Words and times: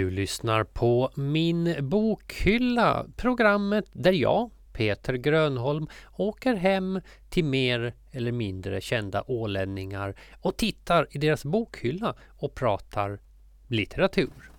Du 0.00 0.10
lyssnar 0.10 0.64
på 0.64 1.10
Min 1.14 1.76
bokhylla, 1.80 3.06
programmet 3.16 3.84
där 3.92 4.12
jag, 4.12 4.50
Peter 4.72 5.14
Grönholm, 5.14 5.86
åker 6.16 6.54
hem 6.54 7.00
till 7.28 7.44
mer 7.44 7.94
eller 8.12 8.32
mindre 8.32 8.80
kända 8.80 9.24
ålänningar 9.26 10.14
och 10.40 10.56
tittar 10.56 11.06
i 11.10 11.18
deras 11.18 11.44
bokhylla 11.44 12.14
och 12.28 12.54
pratar 12.54 13.18
litteratur. 13.66 14.50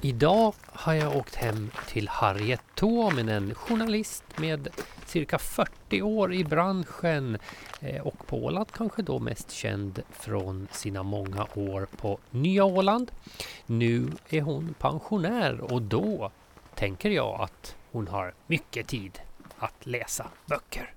Idag 0.00 0.54
har 0.66 0.94
jag 0.94 1.16
åkt 1.16 1.34
hem 1.34 1.70
till 1.88 2.08
Harriet 2.08 2.62
Tuominen, 2.74 3.54
journalist 3.54 4.24
med 4.36 4.68
cirka 5.08 5.38
40 5.38 6.02
år 6.02 6.34
i 6.34 6.44
branschen 6.44 7.38
eh, 7.80 8.06
och 8.06 8.26
på 8.26 8.44
Åland 8.44 8.72
kanske 8.72 9.02
då 9.02 9.18
mest 9.18 9.50
känd 9.50 10.02
från 10.10 10.68
sina 10.72 11.02
många 11.02 11.46
år 11.54 11.86
på 11.96 12.18
Nya 12.30 12.64
Åland. 12.64 13.12
Nu 13.66 14.12
är 14.28 14.40
hon 14.40 14.74
pensionär 14.78 15.60
och 15.60 15.82
då 15.82 16.30
tänker 16.74 17.10
jag 17.10 17.40
att 17.40 17.76
hon 17.92 18.08
har 18.08 18.34
mycket 18.46 18.88
tid 18.88 19.18
att 19.58 19.86
läsa 19.86 20.26
böcker. 20.46 20.94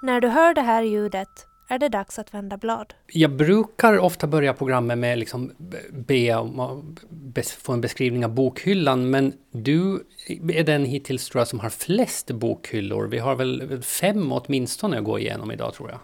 När 0.00 0.20
du 0.20 0.28
hör 0.28 0.54
det 0.54 0.62
här 0.62 0.82
ljudet 0.82 1.47
är 1.68 1.78
det 1.78 1.88
dags 1.88 2.18
att 2.18 2.34
vända 2.34 2.56
blad. 2.56 2.94
Jag 3.06 3.36
brukar 3.36 3.98
ofta 3.98 4.26
börja 4.26 4.54
programmet 4.54 4.98
med 4.98 5.18
liksom 5.18 5.52
be 5.90 6.34
om 6.34 6.60
att 6.60 7.46
få 7.46 7.72
en 7.72 7.80
beskrivning 7.80 8.24
av 8.24 8.34
bokhyllan, 8.34 9.10
men 9.10 9.32
du 9.50 10.04
är 10.52 10.64
den 10.64 10.84
hittills 10.84 11.28
tror 11.28 11.40
jag 11.40 11.48
som 11.48 11.60
har 11.60 11.70
flest 11.70 12.30
bokhyllor. 12.30 13.06
Vi 13.08 13.18
har 13.18 13.34
väl 13.34 13.82
fem 13.82 14.32
åtminstone 14.32 14.98
att 14.98 15.04
gå 15.04 15.18
igenom 15.18 15.50
idag 15.50 15.74
tror 15.74 15.90
jag. 15.90 15.98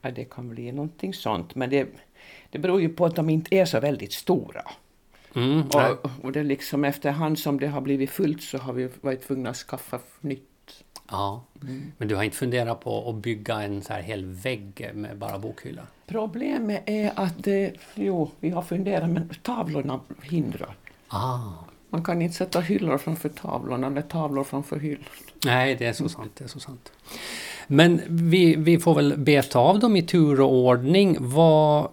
Ja, 0.00 0.10
det 0.10 0.24
kan 0.24 0.48
bli 0.48 0.72
någonting 0.72 1.14
sånt, 1.14 1.54
men 1.54 1.70
det, 1.70 1.86
det 2.50 2.58
beror 2.58 2.80
ju 2.80 2.88
på 2.88 3.06
att 3.06 3.16
de 3.16 3.30
inte 3.30 3.56
är 3.56 3.64
så 3.64 3.80
väldigt 3.80 4.12
stora. 4.12 4.62
Mm, 5.34 5.62
och, 5.62 6.10
och 6.22 6.32
det 6.32 6.42
liksom 6.42 6.84
efterhand 6.84 7.38
som 7.38 7.60
det 7.60 7.66
har 7.66 7.80
blivit 7.80 8.10
fullt 8.10 8.42
så 8.42 8.58
har 8.58 8.72
vi 8.72 8.88
varit 9.00 9.22
tvungna 9.22 9.50
att 9.50 9.56
skaffa 9.56 9.98
nytt. 10.20 10.49
Ja, 11.10 11.42
mm. 11.62 11.92
men 11.98 12.08
du 12.08 12.14
har 12.16 12.22
inte 12.22 12.36
funderat 12.36 12.80
på 12.80 13.10
att 13.10 13.14
bygga 13.14 13.62
en 13.62 13.82
så 13.82 13.92
här 13.92 14.02
hel 14.02 14.24
vägg 14.24 14.90
med 14.94 15.18
bara 15.18 15.38
bokhylla? 15.38 15.82
Problemet 16.06 16.82
är 16.86 17.12
att, 17.14 17.44
det, 17.44 17.72
jo, 17.94 18.30
vi 18.40 18.50
har 18.50 18.62
funderat 18.62 19.10
men 19.10 19.30
tavlorna 19.42 20.00
hindrar. 20.22 20.74
Ah. 21.08 21.38
Man 21.90 22.04
kan 22.04 22.22
inte 22.22 22.36
sätta 22.36 22.60
hyllor 22.60 22.98
framför 22.98 23.28
tavlorna 23.28 23.86
eller 23.86 24.02
tavlor 24.02 24.44
framför 24.44 24.78
hyllor. 24.78 25.08
Nej, 25.44 25.76
det 25.78 25.86
är 25.86 25.92
så 25.92 26.08
sant. 26.08 26.32
Det 26.38 26.44
är 26.44 26.48
så 26.48 26.60
sant. 26.60 26.92
Men 27.66 28.00
vi, 28.08 28.56
vi 28.56 28.78
får 28.78 28.94
väl 28.94 29.18
beta 29.18 29.58
av 29.58 29.78
dem 29.78 29.96
i 29.96 30.02
tur 30.02 30.40
och 30.40 30.52
ordning. 30.52 31.16
Vad, 31.20 31.84
eh, 31.84 31.88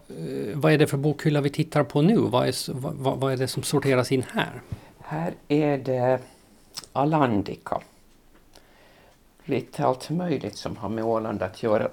vad 0.53 0.73
är 0.73 0.77
det 0.77 0.87
för 0.87 0.97
bokhylla 0.97 1.41
vi 1.41 1.49
tittar 1.49 1.83
på 1.83 2.01
nu? 2.01 2.17
Vad 2.17 2.47
är, 2.47 2.73
vad, 2.73 3.17
vad 3.17 3.33
är 3.33 3.37
det 3.37 3.47
som 3.47 3.63
sorteras 3.63 4.11
in 4.11 4.23
här? 4.31 4.61
Här 4.99 5.33
är 5.47 5.77
det 5.77 6.19
Alandica. 6.93 7.81
Lite 9.49 9.85
allt 9.85 10.09
möjligt 10.09 10.55
som 10.57 10.77
har 10.77 10.89
med 10.89 11.03
Åland 11.03 11.41
att 11.41 11.63
göra. 11.63 11.83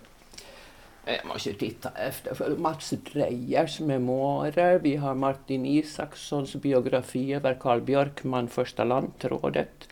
Eh, 1.04 1.14
Jag 1.14 1.26
måste 1.26 1.52
titta 1.52 1.90
efter 1.90 2.34
för 2.34 2.56
Mats 2.56 2.90
Drejers 2.90 3.80
memoarer. 3.80 4.78
Vi 4.78 4.96
har 4.96 5.14
Martin 5.14 5.66
Isakssons 5.66 6.54
biografi 6.54 7.34
över 7.34 7.54
Karl 7.54 7.80
Björkman, 7.80 8.48
första 8.48 8.84
lantrådet. 8.84 9.88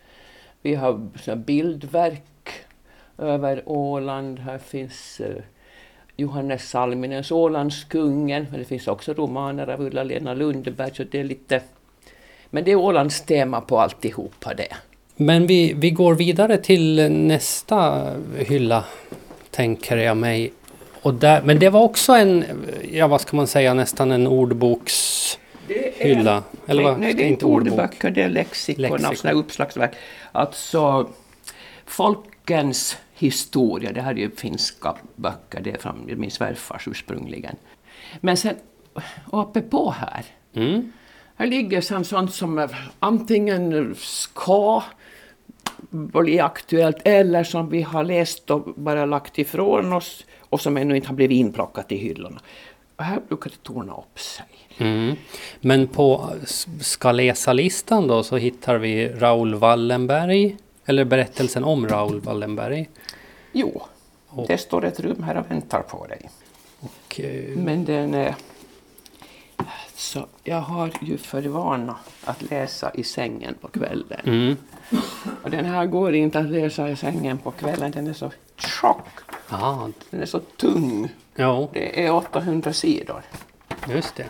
Vi 0.63 0.75
har 0.75 1.35
bildverk 1.37 2.51
över 3.19 3.63
Åland. 3.67 4.39
Här 4.39 4.59
finns 4.59 5.21
eh, 5.21 5.43
Johannes 6.17 6.71
Salminens 6.71 7.33
Ålandskungen. 7.33 8.47
Men 8.51 8.59
det 8.59 8.65
finns 8.65 8.89
också 8.89 9.13
romaner 9.13 9.67
av 9.71 9.81
Ulla-Lena 9.81 10.35
Lundberg. 10.35 10.95
Så 10.95 11.05
det 11.05 11.21
är 11.21 11.25
lite... 11.25 11.63
Men 12.51 12.65
det 12.65 12.71
är 12.71 12.77
Ålands 12.77 13.21
tema 13.21 13.61
på 13.61 13.79
alltihopa 13.81 14.55
det. 14.55 14.77
Men 15.17 15.47
vi, 15.47 15.73
vi 15.73 15.91
går 15.91 16.15
vidare 16.15 16.59
till 16.59 17.13
nästa 17.13 18.09
hylla, 18.39 18.85
tänker 19.51 19.97
jag 19.97 20.17
mig. 20.17 20.53
Och 21.03 21.15
där, 21.15 21.43
men 21.43 21.59
det 21.59 21.69
var 21.69 21.81
också 21.81 22.13
en, 22.13 22.45
ja 22.93 23.07
vad 23.07 23.21
ska 23.21 23.37
man 23.37 23.47
säga, 23.47 23.75
nästan 23.75 24.13
en 24.13 24.27
ordbokshylla? 24.27 26.43
Eller 26.67 26.83
nej, 26.83 26.97
nej, 26.99 27.15
det 27.15 27.23
är 27.23 27.29
inte 27.29 27.45
ordböcker, 27.45 28.11
det 28.11 28.23
är 28.23 28.29
lexikon, 28.29 28.83
lexikon. 28.83 29.17
sådana 29.17 29.39
uppslagsverk. 29.39 29.93
Alltså 30.33 31.09
folkens 31.87 32.99
historia, 33.15 33.93
det 33.93 34.01
här 34.01 34.13
är 34.13 34.17
ju 34.17 34.31
finska 34.31 34.97
böcker, 35.17 35.61
det 35.61 35.71
är 35.71 35.79
från 35.79 36.11
min 36.17 36.31
svärfars 36.31 36.89
ursprungligen. 36.89 37.57
Men 38.21 38.37
sen 38.37 38.55
uppe 39.33 39.61
på 39.61 39.91
här, 39.91 40.25
mm. 40.55 40.93
här 41.37 41.47
ligger 41.47 41.81
sen 41.81 42.05
sånt 42.05 42.35
som 42.35 42.69
antingen 42.99 43.95
ska 43.99 44.83
bli 45.91 46.41
aktuellt 46.41 46.97
eller 47.05 47.45
som 47.45 47.69
vi 47.69 47.83
har 47.83 48.05
läst 48.05 48.51
och 48.51 48.61
bara 48.77 49.07
lagt 49.07 49.39
ifrån 49.39 49.93
oss 49.93 50.27
och 50.39 50.61
som 50.61 50.77
ännu 50.77 50.97
inte 50.97 51.09
har 51.09 51.15
blivit 51.15 51.37
inplockat 51.37 51.93
i 51.93 51.97
hyllorna. 51.97 52.41
Och 52.97 53.05
här 53.05 53.21
brukar 53.29 53.51
det 53.51 53.63
torna 53.63 53.93
upp 53.93 54.21
sig. 54.21 54.47
Mm. 54.79 55.17
Men 55.61 55.89
på 55.89 56.31
ska 56.81 57.13
läsa-listan 57.13 58.07
då 58.07 58.23
så 58.23 58.37
hittar 58.37 58.79
vi 58.79 59.09
Raoul 59.09 59.55
Wallenberg 59.55 60.57
eller 60.85 61.05
berättelsen 61.05 61.65
om 61.65 61.89
Raoul 61.89 62.21
Wallenberg. 62.21 62.89
Jo, 63.53 63.83
och, 64.29 64.47
det 64.49 64.59
står 64.59 64.85
ett 64.85 65.01
rum 65.01 65.23
här 65.23 65.37
och 65.37 65.51
väntar 65.51 65.83
på 65.83 66.07
dig. 66.07 66.31
Och, 66.81 67.21
uh, 67.25 67.57
Men 67.57 67.85
den 67.85 68.15
är... 68.15 68.35
Så 69.95 70.27
jag 70.45 70.61
har 70.61 70.91
ju 71.01 71.19
för 71.19 71.43
vana 71.43 71.97
att 72.25 72.51
läsa 72.51 72.91
i 72.95 73.05
sängen 73.05 73.55
på 73.61 73.69
kvällen. 73.69 74.21
Mm. 74.25 74.57
Och 75.43 75.51
den 75.51 75.65
här 75.65 75.87
går 75.87 76.15
inte 76.15 76.39
att 76.39 76.51
läsa 76.51 76.91
i 76.91 76.97
sängen 76.97 77.39
på 77.39 77.51
kvällen, 77.51 77.91
den 77.91 78.07
är 78.07 78.13
så 78.13 78.33
tjock. 78.57 79.09
Ah. 79.49 79.89
Den 80.11 80.23
är 80.23 80.27
så 80.27 80.39
tung. 80.39 81.09
Ja. 81.35 81.69
Det 81.73 82.07
är 82.07 82.13
800 82.13 82.73
sidor. 82.73 83.23
Just 83.89 84.17
det. 84.17 84.29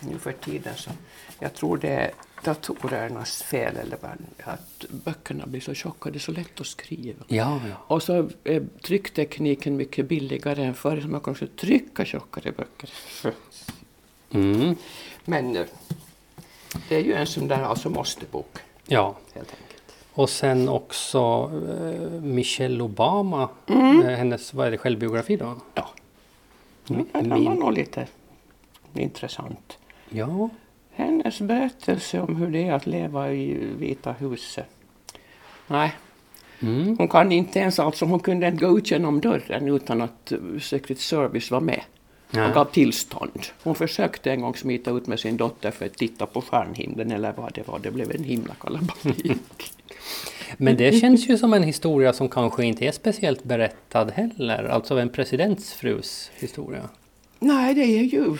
Nu 0.00 0.18
för 0.18 0.32
tiden 0.32 0.74
så. 0.76 0.90
Jag 1.38 1.54
tror 1.54 1.76
det 1.76 1.88
är 1.88 2.10
datorernas 2.44 3.42
fel 3.42 3.76
eller 3.76 3.98
att 4.44 4.84
böckerna 4.90 5.46
blir 5.46 5.60
så 5.60 5.74
tjocka, 5.74 6.10
det 6.10 6.16
är 6.16 6.20
så 6.20 6.32
lätt 6.32 6.60
att 6.60 6.66
skriva. 6.66 7.24
Ja, 7.28 7.60
ja. 7.68 7.74
Och 7.86 8.02
så 8.02 8.30
är 8.44 8.66
trycktekniken 8.82 9.76
mycket 9.76 10.06
billigare 10.06 10.64
än 10.64 10.74
förr, 10.74 11.00
så 11.00 11.08
man 11.08 11.20
kan 11.20 11.30
också 11.30 11.46
trycka 11.56 12.04
tjockare 12.04 12.52
böcker. 12.52 12.90
Mm. 14.30 14.76
Men 15.24 15.56
eh, 15.56 15.66
det 16.88 16.96
är 16.96 17.00
ju 17.00 17.14
en 17.14 17.26
sån 17.26 17.48
där 17.48 17.62
alltså 17.62 17.90
måste-bok. 17.90 18.58
Ja. 18.86 19.16
Helt 19.34 19.50
enkelt. 19.50 19.65
Och 20.16 20.30
sen 20.30 20.68
också 20.68 21.50
eh, 21.68 22.10
Michelle 22.22 22.82
Obama, 22.82 23.48
Mm. 23.66 24.02
eh, 24.02 24.16
hennes 24.16 24.54
vad 24.54 24.66
är 24.66 24.70
det, 24.70 24.78
självbiografi 24.78 25.36
då? 25.36 25.54
Ja. 25.74 25.88
Mm, 26.90 27.06
Den 27.12 27.44
var 27.44 27.54
nog 27.54 27.72
lite 27.72 28.06
intressant. 28.94 29.78
Ja, 30.10 30.48
Hennes 30.90 31.40
berättelse 31.40 32.20
om 32.20 32.36
hur 32.36 32.50
det 32.50 32.68
är 32.68 32.72
att 32.72 32.86
leva 32.86 33.32
i 33.32 33.54
Vita 33.78 34.12
huset. 34.12 34.66
Nej, 35.66 35.92
mm. 36.60 36.96
hon 36.98 37.08
kan 37.08 37.32
inte 37.32 37.58
ens 37.58 37.78
alltså, 37.78 38.04
hon 38.04 38.20
kunde 38.20 38.48
inte 38.48 38.64
gå 38.64 38.78
ut 38.78 38.90
genom 38.90 39.20
dörren 39.20 39.68
utan 39.68 40.02
att 40.02 40.32
uh, 40.32 40.60
Secret 40.60 41.00
Service 41.00 41.50
var 41.50 41.60
med 41.60 41.80
och 42.30 42.54
gav 42.54 42.64
tillstånd. 42.64 43.40
Hon 43.62 43.74
försökte 43.74 44.30
en 44.32 44.40
gång 44.40 44.54
smita 44.54 44.90
ut 44.90 45.06
med 45.06 45.20
sin 45.20 45.36
dotter 45.36 45.70
för 45.70 45.86
att 45.86 45.94
titta 45.94 46.26
på 46.26 46.40
stjärnhimlen 46.42 47.12
eller 47.12 47.32
vad 47.32 47.52
det 47.54 47.68
var. 47.68 47.78
Det 47.78 47.90
blev 47.90 48.10
en 48.16 48.24
himla 48.24 48.54
kalabalik. 48.54 49.72
Men 50.56 50.76
det 50.76 50.92
känns 51.00 51.28
ju 51.28 51.38
som 51.38 51.54
en 51.54 51.62
historia 51.62 52.12
som 52.12 52.28
kanske 52.28 52.64
inte 52.64 52.86
är 52.86 52.92
speciellt 52.92 53.44
berättad 53.44 54.10
heller. 54.10 54.64
Alltså 54.64 54.98
en 54.98 55.08
presidentsfrus 55.08 56.30
historia. 56.38 56.88
Nej, 57.38 57.74
det 57.74 57.80
är 57.84 58.02
ju, 58.02 58.36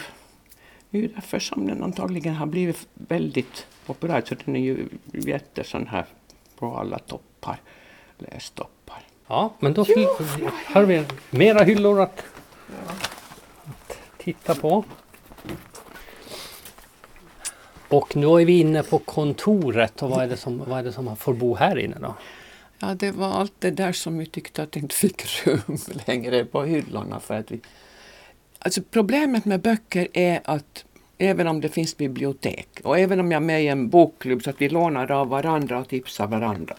det 0.90 0.98
är 0.98 1.02
ju 1.02 1.08
därför 1.08 1.38
som 1.38 1.66
den 1.66 1.82
antagligen 1.82 2.34
har 2.34 2.46
blivit 2.46 2.86
väldigt 2.94 3.66
populär. 3.86 4.22
Så 4.28 4.34
den 4.44 4.56
är 4.56 4.60
ju 4.60 4.88
jättesån 5.12 5.86
här 5.86 6.06
på 6.58 6.76
alla 6.76 6.98
toppar, 6.98 7.56
lästoppar. 8.18 9.02
Ja, 9.26 9.54
men 9.60 9.74
då 9.74 9.84
fil- 9.84 10.06
har 10.66 10.82
vi 10.82 11.04
mera 11.30 11.62
hyllor 11.62 12.00
att, 12.00 12.22
att 13.64 13.98
titta 14.18 14.54
på. 14.54 14.84
Och 17.88 18.16
nu 18.16 18.26
är 18.26 18.44
vi 18.44 18.60
inne 18.60 18.82
på 18.82 18.98
kontoret 18.98 20.02
och 20.02 20.10
vad 20.10 20.24
är 20.24 20.28
det 20.28 20.36
som, 20.36 20.58
vad 20.58 20.78
är 20.78 20.82
det 20.82 20.92
som 20.92 21.16
får 21.16 21.34
bo 21.34 21.54
här 21.54 21.78
inne 21.78 21.96
då? 22.00 22.14
Ja, 22.78 22.94
det 22.94 23.10
var 23.10 23.26
allt 23.26 23.52
det 23.58 23.70
där 23.70 23.92
som 23.92 24.18
vi 24.18 24.26
tyckte 24.26 24.62
att 24.62 24.72
det 24.72 24.80
inte 24.80 24.94
fick 24.94 25.46
rum 25.46 25.78
längre 26.06 26.44
på 26.44 26.62
hyllorna. 26.62 27.20
För 27.20 27.34
att 27.34 27.50
vi... 27.50 27.60
alltså, 28.58 28.82
problemet 28.90 29.44
med 29.44 29.60
böcker 29.60 30.08
är 30.12 30.40
att 30.44 30.84
även 31.18 31.46
om 31.46 31.60
det 31.60 31.68
finns 31.68 31.96
bibliotek 31.96 32.68
och 32.82 32.98
även 32.98 33.20
om 33.20 33.32
jag 33.32 33.42
är 33.42 33.46
med 33.46 33.64
i 33.64 33.68
en 33.68 33.88
bokklubb 33.88 34.42
så 34.42 34.50
att 34.50 34.60
vi 34.60 34.68
lånar 34.68 35.10
av 35.10 35.28
varandra 35.28 35.78
och 35.78 35.88
tipsar 35.88 36.26
varandra 36.26 36.76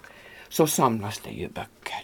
så 0.49 0.67
samlas 0.67 1.19
det 1.19 1.31
ju 1.31 1.47
böcker 1.47 2.03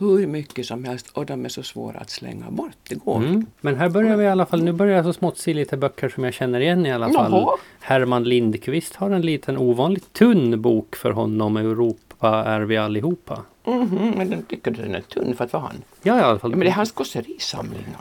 hur 0.00 0.26
mycket 0.26 0.66
som 0.66 0.84
helst 0.84 1.08
och 1.12 1.26
de 1.26 1.44
är 1.44 1.48
så 1.48 1.62
svåra 1.62 1.98
att 1.98 2.10
slänga 2.10 2.50
bort. 2.50 2.76
Det 2.88 2.94
går 2.94 3.16
Mm. 3.16 3.46
Men 3.60 3.76
här 3.76 3.88
börjar 3.88 4.16
vi 4.16 4.24
i 4.24 4.28
alla 4.28 4.46
fall, 4.46 4.62
nu 4.62 4.72
börjar 4.72 4.96
jag 4.96 5.04
så 5.04 5.12
smått 5.12 5.38
se 5.38 5.54
lite 5.54 5.76
böcker 5.76 6.08
som 6.08 6.24
jag 6.24 6.34
känner 6.34 6.60
igen 6.60 6.86
i 6.86 6.92
alla 6.92 7.12
fall. 7.12 7.32
Jaha. 7.32 7.56
Herman 7.80 8.24
Lindqvist 8.24 8.96
har 8.96 9.10
en 9.10 9.22
liten 9.22 9.58
ovanligt 9.58 10.12
tunn 10.12 10.62
bok 10.62 10.96
för 10.96 11.10
honom. 11.10 11.56
Europa 11.56 12.44
är 12.46 12.60
vi 12.60 12.76
allihopa. 12.76 13.42
Mhm, 13.64 14.12
men 14.16 14.30
den 14.30 14.42
tycker 14.42 14.70
du 14.70 14.82
den 14.82 14.94
är 14.94 15.00
tunn 15.00 15.36
för 15.36 15.44
att 15.44 15.52
vara 15.52 15.62
han? 15.62 15.82
Ja, 16.02 16.18
i 16.18 16.22
alla 16.22 16.38
fall. 16.38 16.50
Ja, 16.50 16.56
men 16.56 16.64
det 16.64 16.70
är 16.70 16.74
hans 16.74 16.94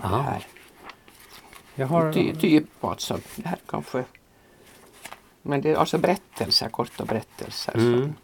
Aha. 0.03 0.21
här. 0.21 0.47
jag 1.75 1.87
har, 1.87 2.13
Ty, 2.13 2.35
typ 2.35 2.83
alltså, 2.83 3.19
det 3.35 3.47
här 3.47 3.59
kanske... 3.65 4.03
Men 5.41 5.61
det 5.61 5.69
är 5.69 5.75
alltså 5.75 5.97
berättelser, 5.97 6.69
korta 6.69 7.05
berättelser. 7.05 7.73
Mm. 7.75 8.01
Som, 8.01 8.15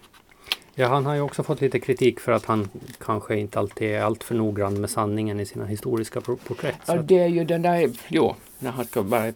ja, 0.75 0.87
han 0.87 1.05
har 1.05 1.15
ju 1.15 1.21
också 1.21 1.43
fått 1.43 1.61
lite 1.61 1.79
kritik 1.79 2.19
för 2.19 2.31
att 2.31 2.45
han 2.45 2.69
kanske 2.99 3.37
inte 3.37 3.59
alltid 3.59 3.87
är 3.87 4.01
alltför 4.01 4.35
noggrann 4.35 4.81
med 4.81 4.89
sanningen 4.89 5.39
i 5.39 5.45
sina 5.45 5.65
historiska 5.65 6.21
porträtt. 6.21 6.79
Ja, 6.85 6.95
det 6.95 7.19
är 7.19 7.27
ju 7.27 7.43
den 7.43 7.61
där, 7.61 7.91
jo, 8.07 8.35
när 8.59 8.71
han 8.71 8.85
ska 8.85 9.01
vara 9.01 9.33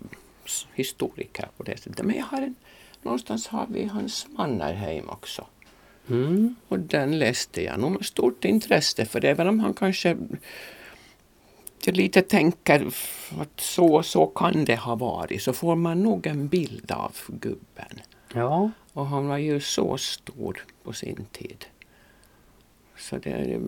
historiker 0.74 1.47
på 1.57 1.63
det 1.63 1.77
sättet. 1.77 2.06
Men 2.06 2.15
jag 2.15 2.25
har 2.25 2.41
en, 2.41 2.56
någonstans 3.01 3.47
har 3.47 3.65
vi 3.69 3.86
hans 3.86 4.27
Mannerheim 4.30 5.09
också. 5.09 5.45
mm, 6.09 6.56
Och 6.68 6.80
den 6.80 7.19
läste 7.19 7.63
jag 7.63 7.80
nog 7.80 7.92
med 7.92 8.06
stort 8.06 8.45
intresse 8.45 9.06
för 9.06 9.25
även 9.25 9.47
om 9.47 9.59
han 9.59 9.74
kanske 9.74 10.18
jag 11.83 11.97
lite 11.97 12.21
tänker 12.21 12.88
att 13.39 13.59
så 13.59 13.95
och 13.95 14.06
så 14.06 14.25
kan 14.25 14.65
det 14.65 14.75
ha 14.75 14.95
varit 14.95 15.42
så 15.42 15.53
får 15.53 15.75
man 15.75 16.03
nog 16.03 16.27
en 16.27 16.47
bild 16.47 16.92
av 16.92 17.18
gubben. 17.27 18.01
ja, 18.33 18.71
Och 18.99 19.07
han 19.07 19.27
var 19.27 19.37
ju 19.37 19.59
så 19.59 19.97
stor 19.97 20.65
på 20.83 20.93
sin 20.93 21.25
tid. 21.31 21.65
Så 22.97 23.17
det 23.17 23.59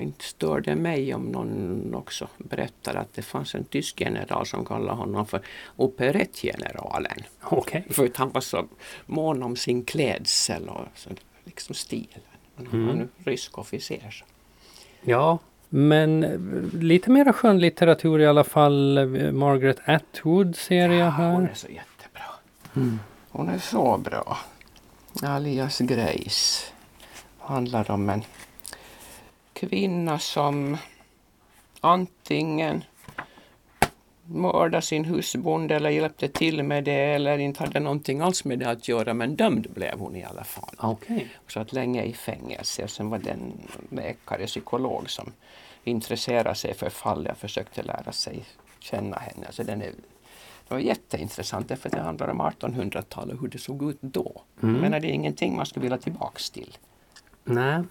inte 0.00 0.24
störde 0.24 0.74
mig 0.74 1.14
om 1.14 1.22
någon 1.22 1.94
också 1.94 2.28
berättar 2.38 2.94
att 2.94 3.14
det 3.14 3.22
fanns 3.22 3.54
en 3.54 3.64
tysk 3.64 4.00
general 4.00 4.46
som 4.46 4.64
kallade 4.64 4.98
honom 4.98 5.26
för 5.26 5.40
operettgeneralen. 5.76 7.18
okej. 7.42 7.86
För 7.90 8.04
att 8.04 8.16
han 8.16 8.30
var 8.30 8.40
så 8.40 8.64
mån 9.06 9.42
om 9.42 9.56
sin 9.56 9.84
klädsel 9.84 10.68
och 10.68 10.84
så, 10.94 11.10
liksom 11.44 11.74
stilen. 11.74 12.20
Han 12.56 12.66
var 12.66 12.78
Mm. 12.78 12.96
nu 12.96 13.08
rysk 13.30 13.58
officer. 13.58 14.24
Ja, 15.02 15.38
men 15.68 16.24
eh, 16.24 16.40
lite 16.82 17.10
mera 17.10 17.32
skönlitteratur 17.32 18.20
i 18.20 18.26
alla 18.26 18.44
fall. 18.44 18.98
Eh, 18.98 19.32
Margaret 19.32 19.78
Atwood 19.88 20.56
ser 20.56 20.88
jag 20.88 20.92
Ja, 20.98 21.10
hon 21.10 21.42
här. 21.42 21.50
är 21.50 21.54
så 21.54 21.68
jättebra. 21.68 22.22
Mm. 22.76 22.98
Hon 23.30 23.48
är 23.48 23.58
så 23.58 23.98
bra. 23.98 24.38
Alias 25.22 25.78
Grace 25.78 26.66
handlar 27.38 27.90
om 27.90 28.10
en 28.10 28.24
kvinna 29.52 30.18
som 30.18 30.76
antingen 31.80 32.84
mördade 34.24 34.82
sin 34.82 35.04
husbonde 35.04 35.76
eller 35.76 35.90
hjälpte 35.90 36.28
till 36.28 36.62
med 36.62 36.84
det 36.84 36.92
eller 36.92 37.38
inte 37.38 37.64
hade 37.64 37.80
någonting 37.80 38.20
alls 38.20 38.44
med 38.44 38.58
det 38.58 38.70
att 38.70 38.88
göra 38.88 39.14
men 39.14 39.36
dömd 39.36 39.66
blev 39.70 39.98
hon 39.98 40.16
i 40.16 40.24
alla 40.24 40.44
fall. 40.44 40.74
Okej. 40.78 41.28
Så 41.48 41.60
att 41.60 41.72
länge 41.72 42.04
i 42.04 42.12
fängelse 42.12 42.84
och 42.84 42.90
sen 42.90 43.10
var 43.10 43.18
det 43.18 43.30
en 43.30 43.52
läkare, 43.90 44.46
psykolog 44.46 45.10
som 45.10 45.32
intresserade 45.84 46.54
sig 46.54 46.74
för 46.74 46.90
fallet 46.90 47.32
och 47.32 47.38
försökte 47.38 47.82
lära 47.82 48.12
sig 48.12 48.44
känna 48.78 49.16
henne. 49.16 49.46
Så 49.50 49.62
den 49.62 49.82
är, 49.82 49.92
det 50.68 50.74
var 50.74 50.78
jätteintressant 50.80 51.68
därför 51.68 51.88
att 51.88 51.94
det 51.94 52.00
handlar 52.00 52.28
om 52.28 52.40
1800-talet 52.42 53.34
och 53.34 53.40
hur 53.40 53.48
det 53.48 53.58
såg 53.58 53.90
ut 53.90 53.98
då. 54.00 54.42
Mm. 54.62 54.74
Men 54.80 54.90
det 54.90 54.98
är 55.08 55.12
ingenting 55.12 55.56
man 55.56 55.66
skulle 55.66 55.82
vilja 55.82 55.98
tillbaks 55.98 56.50
till. 56.50 56.76
Nej. 57.44 57.82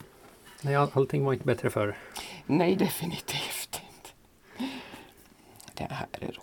Nej, 0.61 0.75
all- 0.75 0.91
allting 0.93 1.23
var 1.25 1.33
inte 1.33 1.45
bättre 1.45 1.69
förr. 1.69 1.97
Nej, 2.45 2.75
definitivt 2.75 3.81
inte. 3.89 4.09
Det 5.73 5.83
här 5.93 6.07
är 6.11 6.19
roligt. 6.27 6.41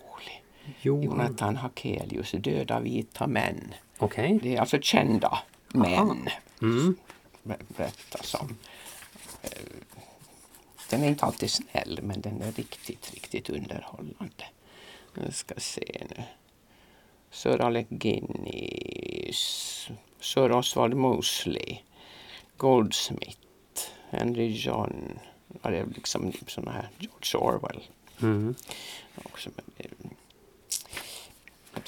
Jo, 0.81 1.03
Jonathan 1.03 1.55
Hakelius, 1.55 2.31
Döda 2.31 2.79
vita 2.79 3.27
män. 3.27 3.73
okej. 3.97 4.39
Det 4.43 4.55
är 4.55 4.59
alltså 4.59 4.79
kända 4.81 5.39
män. 5.67 6.29
Mm. 6.61 6.95
berättas. 7.43 8.35
Eh, 9.41 9.49
Den 10.89 11.03
är 11.03 11.07
inte 11.07 11.25
alltid 11.25 11.49
snäll 11.51 11.99
men 12.03 12.21
den 12.21 12.41
är 12.41 12.51
riktigt, 12.51 13.11
riktigt 13.13 13.49
underhållande. 13.49 14.45
Jag 15.13 15.33
ska 15.33 15.55
se 15.57 16.05
nu. 16.17 16.23
Sir 17.31 17.61
Alec 17.61 17.87
Guinness, 17.89 19.87
Sir 20.19 20.51
Oswald 20.51 20.93
Mosley, 20.95 21.77
Goldsmith, 22.57 23.39
Henry 24.09 24.47
John. 24.47 25.19
Ja, 25.61 25.69
det 25.69 25.77
är 25.77 25.85
liksom 25.85 26.33
sådana 26.47 26.71
här 26.71 26.89
George 26.99 27.35
Orwell 27.57 27.83
Mm. 28.21 28.55
också. 29.15 29.49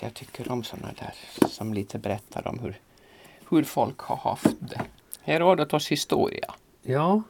Jag 0.01 0.13
tycker 0.13 0.51
om 0.51 0.63
sådana 0.63 0.93
där 0.99 1.13
som 1.47 1.73
lite 1.73 1.99
berättar 1.99 2.47
om 2.47 2.59
hur, 2.59 2.79
hur 3.49 3.63
folk 3.63 3.99
har 3.99 4.15
haft 4.17 4.55
det. 4.59 4.81
Herodotos 5.21 5.87
historia. 5.91 6.53
Ja. 6.81 7.21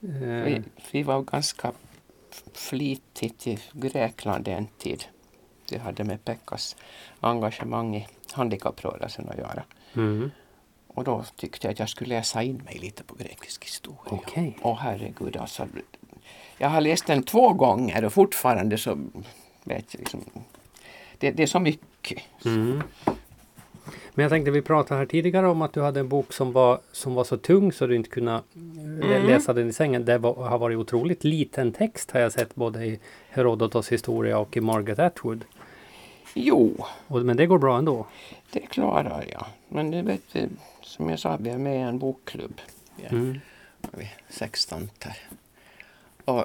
Vi, 0.00 0.52
Eh, 0.54 0.62
vi 0.90 1.02
var 1.02 1.22
ganska 1.22 1.72
flitigt 2.52 3.46
i 3.46 3.58
Grekland 3.72 4.48
en 4.48 4.66
tid. 4.78 5.04
Det 5.70 5.78
hade 5.78 6.04
med 6.04 6.24
Pekkas 6.24 6.76
engagemang 7.20 7.96
i 7.96 8.06
handikapprörelsen 8.32 9.28
att 9.28 9.38
göra. 9.38 9.62
mm. 9.94 10.30
Och 10.94 11.04
då 11.04 11.24
tyckte 11.36 11.66
jag 11.66 11.72
att 11.72 11.78
jag 11.78 11.88
skulle 11.88 12.14
läsa 12.16 12.42
in 12.42 12.62
mig 12.64 12.78
lite 12.78 13.02
på 13.04 13.14
grekisk 13.14 13.64
historia. 13.64 13.98
Okej. 14.06 14.58
Åh 14.62 14.78
herregud 14.80 15.36
alltså. 15.36 15.66
Jag 16.58 16.68
har 16.68 16.80
läst 16.80 17.06
den 17.06 17.22
två 17.22 17.52
gånger 17.52 18.04
och 18.04 18.12
fortfarande 18.12 18.78
så 18.78 18.98
vet 19.64 19.94
jag 19.94 19.98
liksom. 19.98 20.20
Det, 21.18 21.30
det 21.30 21.42
är 21.42 21.46
så 21.46 21.60
mycket. 21.60 22.22
Mm. 22.44 22.82
Men 24.14 24.22
jag 24.22 24.30
tänkte 24.30 24.50
vi 24.50 24.62
pratade 24.62 24.98
här 24.98 25.06
tidigare 25.06 25.48
om 25.48 25.62
att 25.62 25.72
du 25.72 25.82
hade 25.82 26.00
en 26.00 26.08
bok 26.08 26.32
som 26.32 26.52
var, 26.52 26.80
som 26.92 27.14
var 27.14 27.24
så 27.24 27.36
tung 27.36 27.72
så 27.72 27.86
du 27.86 27.96
inte 27.96 28.10
kunde 28.10 28.32
eh, 28.32 28.40
Mm. 28.54 29.26
läsa 29.26 29.52
den 29.52 29.68
i 29.68 29.72
sängen. 29.72 30.04
Det 30.04 30.18
var, 30.18 30.34
har 30.34 30.58
varit 30.58 30.78
otroligt 30.78 31.24
liten 31.24 31.72
text 31.72 32.10
har 32.10 32.20
jag 32.20 32.32
sett 32.32 32.54
både 32.54 32.86
i 32.86 33.00
Herodotos 33.30 33.92
historia 33.92 34.38
och 34.38 34.56
i 34.56 34.60
Margaret 34.60 34.98
Atwood. 34.98 35.44
Jo, 36.34 36.86
Och, 37.06 37.22
men 37.22 37.36
det 37.36 37.46
går 37.46 37.58
bra 37.58 37.78
ändå. 37.78 38.06
det 38.50 38.60
klarar 38.60 39.24
jag. 39.32 39.46
Men 39.68 39.90
det 39.90 40.02
vet 40.02 40.22
vi, 40.32 40.48
som 40.82 41.10
jag 41.10 41.18
sa, 41.18 41.36
vi 41.40 41.50
är 41.50 41.58
med 41.58 41.76
i 41.76 41.80
en 41.80 41.98
bokklubb. 41.98 42.60
Mm. 43.08 43.40
vi 43.90 44.04
är 44.04 44.14
16 44.28 44.90
där. 44.98 45.16
Och 46.24 46.44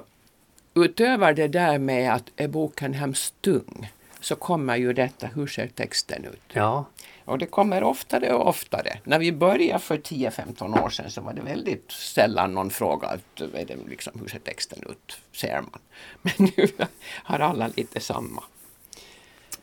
utöver 0.74 1.34
det 1.34 1.48
där 1.48 1.78
med 1.78 2.14
att 2.14 2.24
är 2.36 2.48
boken 2.48 2.94
hemskt 2.94 3.42
tung 3.42 3.92
så 4.20 4.36
kommer 4.36 4.76
ju 4.76 4.92
detta, 4.92 5.26
hur 5.26 5.46
ser 5.46 5.66
texten 5.66 6.24
ut? 6.24 6.42
Ja. 6.52 6.84
Och 7.24 7.38
det 7.38 7.46
kommer 7.46 7.82
oftare 7.82 8.32
och 8.32 8.48
oftare. 8.48 8.98
När 9.04 9.18
vi 9.18 9.32
började 9.32 9.78
för 9.78 9.96
10-15 9.96 10.84
år 10.84 10.90
sedan 10.90 11.10
så 11.10 11.20
var 11.20 11.32
det 11.32 11.42
väldigt 11.42 11.92
sällan 11.92 12.54
någon 12.54 12.70
fråga 12.70 13.08
att, 13.08 13.40
är 13.40 13.64
det 13.64 13.76
liksom, 13.88 14.12
hur 14.20 14.28
ser 14.28 14.38
texten 14.38 14.78
ut, 14.90 15.18
ser 15.32 15.60
man. 15.60 15.80
Men 16.22 16.50
nu 16.56 16.68
har 17.12 17.38
alla 17.38 17.70
lite 17.76 18.00
samma. 18.00 18.42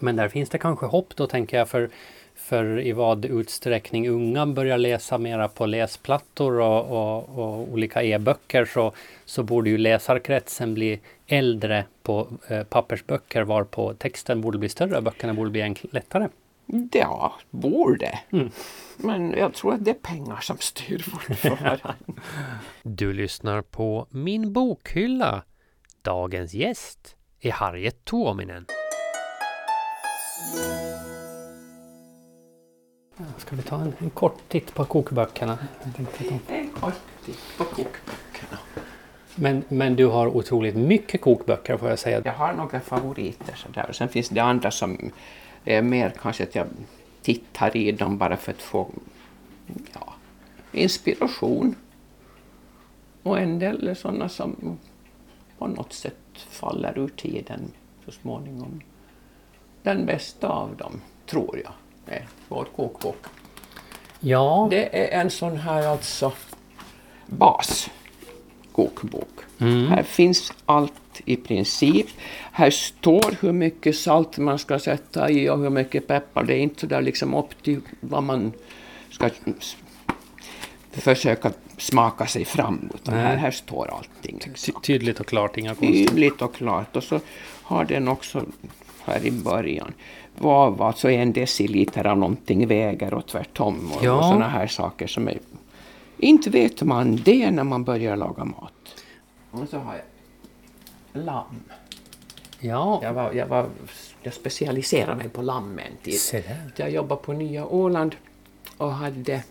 Men 0.04 0.16
där 0.16 0.30
finns 0.30 0.50
det 0.50 0.58
kanske 0.58 0.86
hopp 0.86 1.16
då 1.16 1.28
tänker 1.28 1.58
jag 1.58 1.70
för, 1.70 1.90
för 2.36 2.80
i 2.80 2.92
vad 2.92 3.26
utsträckning 3.26 4.10
unga 4.10 4.46
börjar 4.46 4.78
läsa 4.78 5.18
mera 5.18 5.48
på 5.48 5.66
läsplattor 5.66 6.60
och, 6.60 6.86
och, 6.86 7.40
och 7.40 7.74
olika 7.74 8.04
e-böcker 8.04 8.66
så, 8.66 8.92
så 9.26 9.44
borde 9.44 9.70
ju 9.70 9.78
läsarkretsen 9.78 10.74
bli 10.74 11.00
äldre 11.28 11.86
på 12.02 12.28
eh, 12.48 12.64
pappersböcker 12.64 13.42
varpå 13.44 13.94
texten 13.94 14.42
borde 14.42 14.58
bli 14.58 14.70
större 14.70 14.98
och 14.98 15.04
böckerna 15.04 15.34
borde 15.34 15.50
bli 15.50 15.62
enkl- 15.62 15.90
lättare. 15.92 16.28
Ja, 16.92 17.34
borde. 17.50 18.20
Mm. 18.32 18.52
Men 18.98 19.32
jag 19.32 19.54
tror 19.54 19.74
att 19.74 19.86
det 19.86 19.92
är 19.92 20.16
pengar 20.16 20.40
som 20.42 20.58
styr 20.58 21.00
fortfarande. 21.00 21.96
Du 22.84 23.14
lyssnar 23.14 23.62
på 23.62 24.08
Min 24.10 24.54
bokhylla. 24.54 25.44
Dagens 26.02 26.54
gäst 26.54 27.16
är 27.40 27.52
Harriet 27.52 28.06
Tuominen. 28.06 28.66
Ska 33.38 33.56
vi 33.56 33.62
ta 33.62 33.82
en, 33.82 33.94
en 34.00 34.10
kort 34.10 34.50
titt 34.50 34.74
på 34.74 34.86
kokböckerna? 34.86 35.58
En 35.84 36.70
kort 36.74 36.94
titt 37.26 37.38
på 37.58 37.64
kokböckerna. 37.64 38.60
Men, 39.36 39.64
men 39.68 39.96
du 39.96 40.06
har 40.06 40.28
otroligt 40.28 40.76
mycket 40.76 41.22
kokböcker 41.22 41.78
får 41.78 41.90
jag 41.90 42.00
säga. 42.00 42.22
Jag 42.26 42.34
har 42.34 42.54
några 42.54 42.80
favoriter 42.80 43.56
sådär. 43.56 43.90
Sen 43.92 44.10
finns 44.10 44.30
det 44.30 44.40
andra 44.40 44.72
som 44.72 45.12
är 45.66 45.82
mer 45.82 46.14
kanske 46.22 46.44
att 46.44 46.56
jag 46.56 46.68
tittar 47.22 47.78
i 47.78 47.92
dem 47.92 48.18
bara 48.18 48.38
för 48.38 48.52
att 48.52 48.62
få 48.62 48.90
ja, 49.94 50.14
inspiration. 50.72 51.76
Och 53.24 53.40
en 53.40 53.60
del 53.60 53.88
är 53.88 53.94
sådana 53.94 54.30
som 54.30 54.78
på 55.58 55.68
något 55.68 55.94
sätt 55.94 56.16
faller 56.36 57.00
ur 57.00 57.08
tiden 57.08 57.72
så 58.06 58.12
småningom. 58.12 58.82
Den 59.84 60.06
bästa 60.06 60.48
av 60.48 60.76
dem, 60.76 61.02
tror 61.26 61.62
jag, 61.64 61.74
är 62.16 62.28
vår 62.48 62.66
kokbok. 62.76 63.26
Ja, 64.20 64.68
Det 64.70 65.14
är 65.14 65.22
en 65.22 65.30
sån 65.30 65.58
här 65.58 65.88
alltså 65.88 66.32
bas. 67.26 67.90
kokbok. 68.72 69.40
Mm. 69.60 69.88
Här 69.88 70.04
finns 70.04 70.54
allt 70.66 70.94
i 71.26 71.36
princip. 71.36 72.08
Här 72.52 72.70
står 72.70 73.36
hur 73.42 73.52
mycket 73.52 73.96
salt 73.96 74.38
man 74.38 74.60
ska 74.60 74.80
sätta 74.80 75.30
i 75.30 75.50
och 75.50 75.60
hur 75.60 75.70
mycket 75.70 76.08
peppar. 76.08 76.44
Det 76.44 76.54
är 76.54 76.60
inte 76.60 76.80
så 76.82 76.88
där 76.88 77.02
liksom 77.02 77.34
upp 77.34 77.64
till 77.64 77.82
vad 78.00 78.24
man 78.24 78.52
ska 79.10 79.30
försöka 80.92 81.52
smaka 81.78 82.28
sig 82.28 82.46
fram. 82.46 82.90
Utan 82.96 83.14
här, 83.14 83.38
här 83.38 83.52
står 83.52 83.94
allting. 83.98 84.40
Liksom. 84.46 84.82
tydligt 84.82 85.20
och 85.20 85.26
klart, 85.28 85.58
inga 85.58 85.76
konstigheter. 85.76 86.12
Tydligt 86.14 86.42
och 86.42 86.56
klart. 86.56 86.96
Och 86.96 87.04
så 87.04 87.20
har 87.64 87.86
den 87.86 88.08
också 88.08 88.46
här 89.06 89.26
i 89.26 89.32
början 89.32 89.94
vad 90.38 90.82
alltså 90.82 91.10
en 91.12 91.34
deciliter 91.34 92.08
av 92.08 92.18
någonting 92.18 92.68
väger 92.68 93.14
och 93.14 93.26
tvärtom. 93.28 93.92
Och, 93.98 94.04
Ja. 94.04 94.14
och 94.18 94.24
sådana 94.24 94.48
här 94.48 94.68
saker 94.68 95.08
som 95.08 95.28
är... 95.28 95.40
Inte 96.18 96.50
vet 96.50 96.82
man 96.82 97.16
det 97.16 97.52
när 97.52 97.64
man 97.64 97.84
börjar 97.84 98.16
laga 98.16 98.46
mat. 98.46 98.74
Och 99.52 99.70
så 99.70 99.78
har 99.78 99.94
jag 99.96 101.24
lamm. 101.26 101.64
Ja, 102.60 103.00
Jag, 103.04 103.14
var, 103.14 103.34
jag, 103.34 103.48
var, 103.48 103.66
jag 104.24 104.34
specialiserade 104.34 105.16
mig 105.16 105.30
på 105.30 105.42
lamm 105.42 105.80
en 105.80 105.98
tid. 106.04 106.20
se 106.20 106.42
där. 106.42 106.72
Jag 106.76 106.92
jobbade 106.92 107.22
på 107.22 107.34
Nya 107.34 107.66
Åland 107.66 108.16
och 108.78 108.92
hade, 108.94 109.44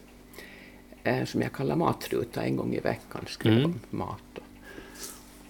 eh, 1.05 1.25
som 1.25 1.43
jag 1.43 1.53
kallar 1.53 1.77
matruta, 1.77 2.43
en 2.45 2.57
gång 2.57 2.75
i 2.75 2.81
veckan 2.81 3.25
skrev 3.29 3.53
Mm. 3.59 3.81
mat. 3.91 4.19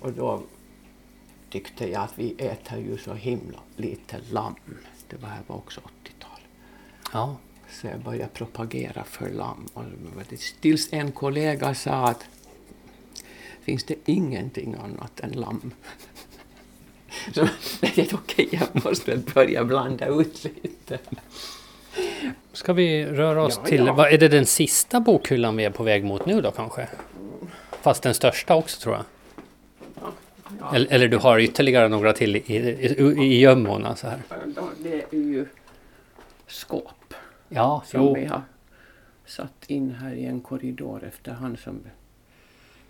Och, 0.01 0.07
och 0.07 0.13
då 0.13 0.41
tyckte 1.53 1.91
jag 1.91 2.03
att 2.03 2.13
vi 2.19 2.35
äter 2.39 2.79
ju 2.79 2.99
så 2.99 3.15
himla 3.15 3.59
lite 3.77 4.17
lamm. 4.31 4.55
Det 5.09 5.17
var, 5.17 5.29
här 5.29 5.43
var 5.47 5.57
också 5.57 5.81
80-tal. 5.81 6.41
Ja. 7.13 7.37
Så 7.71 7.87
jag 7.87 8.01
började 8.01 8.29
propagera 8.35 9.05
för 9.05 9.29
lamm. 9.31 9.69
Det- 10.29 10.61
tills 10.61 10.93
en 10.93 11.13
kollega 11.13 11.75
sa 11.75 12.09
att 12.09 12.25
finns 13.63 13.85
det 13.85 13.95
ingenting 14.05 14.75
annat 14.85 15.21
än 15.21 15.31
lamm? 15.33 15.71
Så 17.35 17.41
jag 17.81 17.95
tänkte 17.95 18.15
okej, 18.17 18.49
jag 18.53 18.85
måste 18.85 19.17
börja 19.17 19.65
blanda 19.65 20.07
ut 20.07 20.45
lite. 20.63 20.99
Ska 22.53 22.73
vi 22.73 23.07
röra 23.07 23.43
oss 23.43 23.61
Ja, 23.63 23.69
till, 23.69 23.87
ja. 23.87 23.93
vad 23.93 24.13
är 24.13 24.19
det 24.19 24.29
den 24.29 24.47
sista 24.47 25.01
bokhyllan 25.01 25.57
vi 25.57 25.65
är 25.65 25.71
på 25.71 25.83
väg 25.83 26.05
mot 26.05 26.27
nu 26.27 26.41
då 26.41 26.51
kanske? 26.51 26.89
Fast 27.83 28.03
den 28.03 28.15
största 28.15 28.55
också 28.55 28.81
tror 28.81 28.95
jag. 28.95 29.05
Eller, 30.75 30.93
eller 30.93 31.09
du 31.09 31.17
har 31.17 31.39
ytterligare 31.39 31.89
några 31.89 32.13
till 32.13 32.37
i, 32.37 32.43
i, 32.47 33.23
i 33.23 33.41
gömmorna 33.41 33.97
så 33.97 34.07
här. 34.09 34.23
Det 34.83 35.03
är 35.13 35.15
ju 35.17 35.47
skåp 36.47 37.15
Ja, 37.49 37.83
som 37.87 38.01
jo. 38.03 38.15
vi 38.15 38.25
har 38.25 38.43
satt 39.27 39.65
in 39.67 39.91
här 39.91 40.15
i 40.15 40.25
en 40.25 40.41
korridor 40.41 41.05
efterhand 41.05 41.59
som 41.59 41.81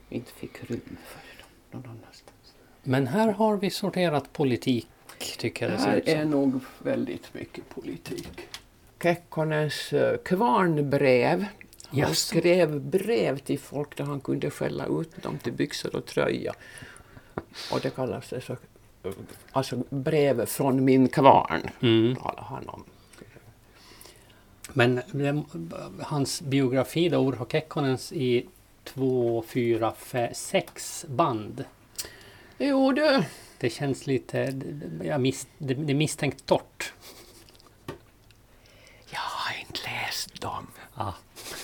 vi 0.09 0.16
inte 0.16 0.33
fick 0.33 0.71
rum 0.71 0.81
för 1.07 1.21
dem 1.38 1.49
någon 1.71 1.85
annanstans. 1.90 2.54
Men 2.83 3.07
här 3.07 3.33
har 3.33 3.57
vi 3.57 3.71
sorterat 3.71 4.33
politik 4.33 4.88
tycker 5.38 5.66
Det 5.66 5.73
jag 5.73 5.81
det 5.81 5.83
ser 5.85 5.90
här 5.90 6.00
som. 6.00 6.21
är 6.21 6.25
nog 6.25 6.61
väldigt 6.83 7.35
mycket 7.35 7.69
politik. 7.69 8.28
Kekkonens 9.02 9.92
eh, 9.92 10.16
kvarnbrev. 10.19 11.47
Han 11.87 11.99
Jaså. 12.00 12.14
skrev 12.14 12.81
brev 12.81 13.38
till 13.38 13.59
folk 13.59 13.97
där 13.97 14.04
han 14.04 14.21
kunde 14.21 14.50
skälla 14.50 14.87
ut 14.87 15.23
dem 15.23 15.38
till 15.38 15.52
byxor 15.52 15.97
och 15.97 16.07
tröja. 16.07 16.52
Och 17.73 17.80
det 17.80 17.90
kallas 17.90 18.28
det 18.28 18.40
så, 18.40 18.56
alltså 19.52 19.82
brev 19.90 20.47
från 20.47 20.85
min 20.85 21.09
kvarn. 21.09 21.71
Mm. 21.80 22.16
talar 22.16 22.42
han 22.42 22.68
om. 22.68 22.85
Men 24.73 25.00
det, 25.12 25.42
hans 26.02 26.42
biografi 26.42 27.09
då, 27.09 27.28
Urho 27.28 27.47
Kekkonens 27.49 28.12
i 28.12 28.47
två, 28.85 29.44
fyra, 29.49 29.92
fe, 29.99 30.35
sex 30.35 31.04
band. 31.09 31.64
Jo 32.59 32.92
du, 32.92 33.25
Det 33.59 33.71
känns 33.71 34.06
lite, 34.06 34.61
jag 35.02 35.21
miss, 35.21 35.47
det, 35.59 35.75
det 35.75 35.92
är 35.92 35.94
misstänkt 35.94 36.47
torrt. 36.47 36.92
jag 39.11 39.21
har 39.21 39.61
inte 39.61 39.80
läst 39.85 40.40
dem. 40.40 40.66
Ja. 40.97 41.14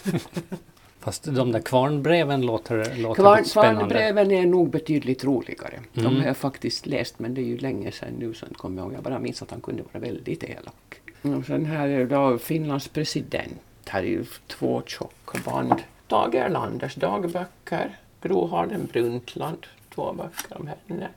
Fast 1.09 1.25
de 1.25 1.53
där 1.53 1.61
kvarnbreven 1.61 2.41
låter, 2.43 2.95
låter 2.97 3.23
Kvarn, 3.23 3.45
spännande. 3.45 3.79
kvarnbreven 3.81 4.31
är 4.31 4.47
nog 4.47 4.71
betydligt 4.71 5.25
roligare. 5.25 5.81
De 5.93 6.01
Mm. 6.01 6.17
har 6.17 6.27
jag 6.27 6.37
faktiskt 6.37 6.87
läst 6.87 7.19
men 7.19 7.35
det 7.35 7.41
är 7.41 7.45
ju 7.45 7.57
länge 7.59 7.93
sedan 7.93 8.15
nu 8.19 8.35
så 8.35 8.47
kommer 8.47 8.77
jag 8.83 8.87
ihåg. 8.87 8.95
Jag 8.95 9.03
bara 9.03 9.19
minns 9.19 9.43
att 9.43 9.51
han 9.51 9.61
kunde 9.61 9.83
vara 9.93 10.01
väldigt 10.05 10.45
elak. 10.45 11.01
Och 11.23 11.45
sen 11.47 11.65
här 11.67 11.89
är 11.89 12.07
då 12.07 12.39
Finlands 12.39 12.89
president. 12.89 13.61
Här 13.89 14.03
är 14.03 14.07
ju 14.07 14.25
två 14.47 14.83
tjocka 14.87 15.39
band. 15.45 15.75
Tage 16.09 16.35
Erlanders 16.35 16.95
dagböcker. 16.95 17.99
Gro 18.23 18.47
Harlem 18.47 18.87
Brundtland. 18.93 19.67
Två 19.95 20.13
böcker 20.13 20.61
om 20.61 20.71
henne. 20.89 21.09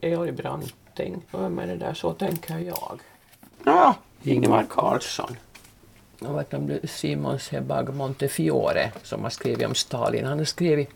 Georg 0.00 0.32
Branting. 0.32 1.22
Och 1.30 1.42
vem 1.42 1.58
är 1.58 1.66
det 1.66 1.76
där? 1.76 1.94
Så 1.94 2.12
tänker 2.12 2.58
jag. 2.58 3.00
Ja, 3.64 3.94
Ingemar 4.22 4.66
Karlsson. 4.68 5.36
Om 6.20 6.44
det 6.50 6.84
är 6.84 6.86
Simon 6.86 7.38
Sebag 7.38 7.94
Montefiore 7.94 8.92
som 9.02 9.22
har 9.22 9.30
skrivit 9.30 9.66
om 9.66 9.74
Stalin. 9.74 10.24
Han 10.24 10.38
har 10.38 10.44
skrivit 10.44 10.90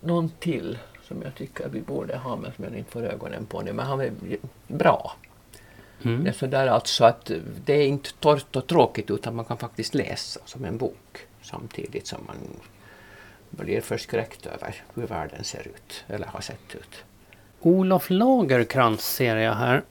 någon 0.00 0.30
till 0.40 0.78
som 1.02 1.22
jag 1.22 1.34
tycker 1.34 1.68
vi 1.68 1.80
borde 1.80 2.16
ha 2.16 2.36
men 2.36 2.52
som 2.52 2.64
jag 2.64 2.78
inte 2.78 2.90
får 2.90 3.02
ögonen 3.02 3.46
på 3.46 3.62
nu. 3.62 3.72
Men 3.72 3.86
han 3.86 4.00
är 4.00 4.12
bra. 4.66 5.16
Mm. 6.02 6.24
Det 6.24 6.30
är 6.30 6.34
sådär 6.34 6.66
alltså 6.66 7.04
att 7.04 7.30
det 7.64 7.72
är 7.72 7.86
inte 7.86 8.10
torrt 8.12 8.56
och 8.56 8.66
tråkigt 8.66 9.10
utan 9.10 9.36
man 9.36 9.44
kan 9.44 9.56
faktiskt 9.56 9.94
läsa 9.94 10.40
som 10.44 10.64
en 10.64 10.78
bok 10.78 11.26
samtidigt 11.42 12.06
som 12.06 12.18
man 12.26 12.36
blir 13.50 13.80
förskräckt 13.80 14.46
över 14.46 14.82
hur 14.94 15.06
världen 15.06 15.44
ser 15.44 15.68
ut 15.68 16.04
eller 16.06 16.26
har 16.26 16.40
sett 16.40 16.74
ut. 16.74 17.04
Olof 17.60 18.10
Lagerkrantz 18.10 19.14
ser 19.14 19.36
jag 19.36 19.54
här. 19.54 19.82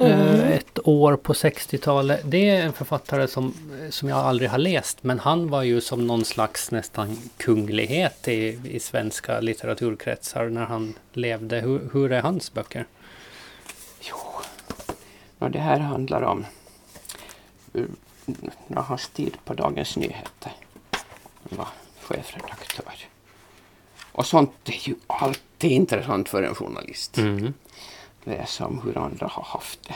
Eh, 0.00 0.50
Ett 0.50 0.78
år 0.88 1.16
på 1.16 1.32
60-talet. 1.32 2.20
Det 2.24 2.50
är 2.50 2.62
en 2.62 2.72
författare 2.72 3.28
som, 3.28 3.54
som 3.90 4.08
jag 4.08 4.18
aldrig 4.18 4.50
har 4.50 4.58
läst. 4.58 5.02
Men 5.04 5.18
han 5.18 5.50
var 5.50 5.62
ju 5.62 5.80
som 5.80 6.06
någon 6.06 6.24
slags 6.24 6.70
nästan 6.70 7.16
kunglighet 7.36 8.28
i, 8.28 8.60
i 8.64 8.80
svenska 8.80 9.40
litteraturkretsar 9.40 10.48
när 10.48 10.64
han 10.64 10.94
levde. 11.12 11.60
Hur, 11.60 11.90
hur 11.92 12.12
är 12.12 12.22
hans 12.22 12.52
böcker? 12.52 12.86
Jo, 14.00 14.16
och 15.38 15.50
det 15.50 15.58
här 15.58 15.78
handlar 15.78 16.22
om 16.22 16.46
när 18.66 18.82
hans 18.82 19.08
tid 19.08 19.36
på 19.44 19.54
Dagens 19.54 19.96
Nyheter. 19.96 20.52
Han 21.50 21.58
var 21.58 21.68
chefredaktör. 22.00 22.94
Och 24.12 24.26
sånt 24.26 24.52
är 24.64 24.88
ju 24.88 24.94
alltid 25.06 25.70
intressant 25.70 26.28
för 26.28 26.42
en 26.42 26.54
journalist. 26.54 27.18
Mm. 27.18 27.52
Läsa 28.24 28.66
om 28.66 28.80
hur 28.84 28.98
andra 28.98 29.26
har 29.26 29.44
haft 29.44 29.88
det. 29.88 29.94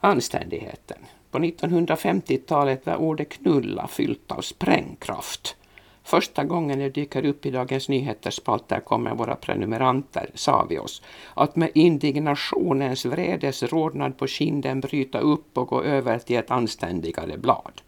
Anständigheten. 0.00 0.98
På 1.30 1.38
1950-talet 1.38 2.86
var 2.86 2.96
ordet 2.96 3.28
knulla 3.28 3.88
fyllt 3.88 4.32
av 4.32 4.40
sprängkraft. 4.40 5.56
Första 6.02 6.44
gången 6.44 6.78
det 6.78 6.88
dyker 6.88 7.24
upp 7.24 7.46
i 7.46 7.50
Dagens 7.50 7.88
Nyheters 7.88 8.34
spalter 8.34 8.80
kommer 8.80 9.14
våra 9.14 9.36
prenumeranter, 9.36 10.30
sa 10.34 10.66
vi 10.68 10.78
oss, 10.78 11.02
att 11.34 11.56
med 11.56 11.70
indignationens 11.74 13.04
vredes 13.04 13.62
rodnad 13.62 14.18
på 14.18 14.26
kinden 14.26 14.80
bryta 14.80 15.18
upp 15.18 15.58
och 15.58 15.68
gå 15.68 15.82
över 15.82 16.18
till 16.18 16.36
ett 16.36 16.50
anständigare 16.50 17.38
blad. 17.38 17.80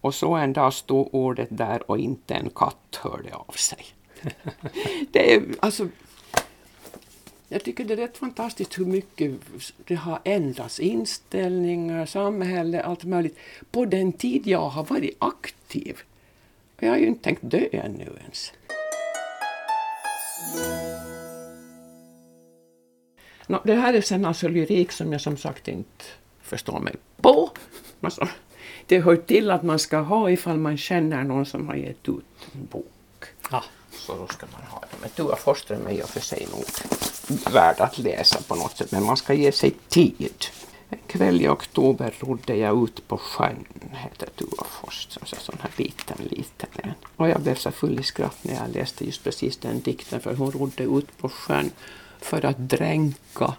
Och 0.00 0.14
så 0.14 0.34
en 0.34 0.52
dag 0.52 0.72
stod 0.72 1.08
ordet 1.12 1.48
där 1.50 1.90
och 1.90 1.98
inte 1.98 2.34
en 2.34 2.50
katt 2.54 3.00
hörde 3.02 3.34
av 3.34 3.52
sig. 3.52 3.84
Det 5.12 5.34
är 5.34 5.42
alltså 5.60 5.88
jag 7.52 7.64
tycker 7.64 7.84
det 7.84 7.94
är 7.94 7.96
rätt 7.96 8.18
fantastiskt 8.18 8.78
hur 8.78 8.84
mycket 8.84 9.32
det 9.84 9.94
har 9.94 10.20
ändrats. 10.24 10.80
Inställningar, 10.80 12.06
samhälle, 12.06 12.82
allt 12.82 13.04
möjligt. 13.04 13.38
På 13.70 13.84
den 13.84 14.12
tid 14.12 14.46
jag 14.46 14.68
har 14.68 14.84
varit 14.84 15.16
aktiv. 15.18 15.98
Och 16.76 16.82
jag 16.82 16.90
har 16.90 16.98
ju 16.98 17.06
inte 17.06 17.24
tänkt 17.24 17.40
dö 17.42 17.68
ännu 17.72 18.04
ens. 18.22 18.52
No, 23.46 23.60
det 23.64 23.74
här 23.74 23.94
är 23.94 24.00
sen 24.00 24.24
alltså 24.24 24.48
lyrik 24.48 24.92
som 24.92 25.12
jag 25.12 25.20
som 25.20 25.36
sagt 25.36 25.68
inte 25.68 26.04
förstår 26.42 26.80
mig 26.80 26.94
på. 27.16 27.50
Alltså, 28.00 28.28
det 28.86 29.00
hör 29.00 29.16
till 29.16 29.50
att 29.50 29.62
man 29.62 29.78
ska 29.78 29.98
ha 29.98 30.30
ifall 30.30 30.58
man 30.58 30.76
känner 30.76 31.24
någon 31.24 31.46
som 31.46 31.68
har 31.68 31.74
gett 31.74 32.08
ut 32.08 32.24
en 32.52 32.66
bok. 32.66 33.24
Ja. 33.50 33.64
Så 34.06 34.16
då 34.16 34.26
ska 34.26 34.46
man 34.52 34.62
ha 34.70 34.80
det. 34.80 34.96
Men 35.00 35.10
Tua 35.10 35.36
Forsström 35.36 35.86
är 35.86 35.90
i 35.90 36.02
och 36.02 36.08
för 36.08 36.20
sig 36.20 36.48
nog 36.50 36.64
värd 37.54 37.80
att 37.80 37.98
läsa 37.98 38.42
på 38.48 38.54
något 38.54 38.76
sätt, 38.76 38.92
men 38.92 39.04
man 39.04 39.16
ska 39.16 39.34
ge 39.34 39.52
sig 39.52 39.70
tid. 39.88 40.46
En 40.88 40.98
kväll 41.06 41.42
i 41.42 41.48
oktober 41.48 42.14
rodde 42.20 42.56
jag 42.56 42.84
ut 42.84 43.08
på 43.08 43.18
sjön, 43.18 43.64
heter 43.92 44.28
Tua 44.36 44.64
Forsström, 44.64 45.26
så 45.26 45.36
sån 45.36 45.58
här 45.60 45.70
liten, 45.76 46.16
liten 46.30 46.68
en. 46.82 46.94
Och 47.16 47.28
jag 47.28 47.40
blev 47.40 47.54
så 47.54 47.70
full 47.70 48.00
i 48.00 48.02
skratt 48.02 48.36
när 48.42 48.54
jag 48.54 48.74
läste 48.74 49.04
just 49.04 49.24
precis 49.24 49.56
den 49.56 49.80
dikten, 49.80 50.20
för 50.20 50.34
hon 50.34 50.50
rodde 50.50 50.84
ut 50.84 51.18
på 51.18 51.28
sjön 51.28 51.70
för 52.20 52.44
att 52.44 52.58
dränka 52.58 53.54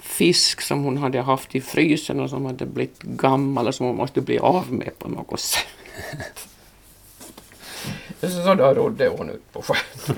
fisk 0.00 0.60
som 0.60 0.84
hon 0.84 0.98
hade 0.98 1.20
haft 1.20 1.54
i 1.54 1.60
frysen 1.60 2.20
och 2.20 2.30
som 2.30 2.44
hade 2.46 2.66
blivit 2.66 3.02
gammal 3.02 3.68
och 3.68 3.74
som 3.74 3.86
hon 3.86 3.96
måste 3.96 4.20
bli 4.20 4.38
av 4.38 4.72
med 4.72 4.98
på 4.98 5.08
något 5.08 5.40
sätt. 5.40 5.66
Så 8.20 8.54
då 8.54 8.74
rodde 8.74 9.08
hon 9.08 9.30
ut 9.30 9.52
på 9.52 9.62
sjön 9.62 10.16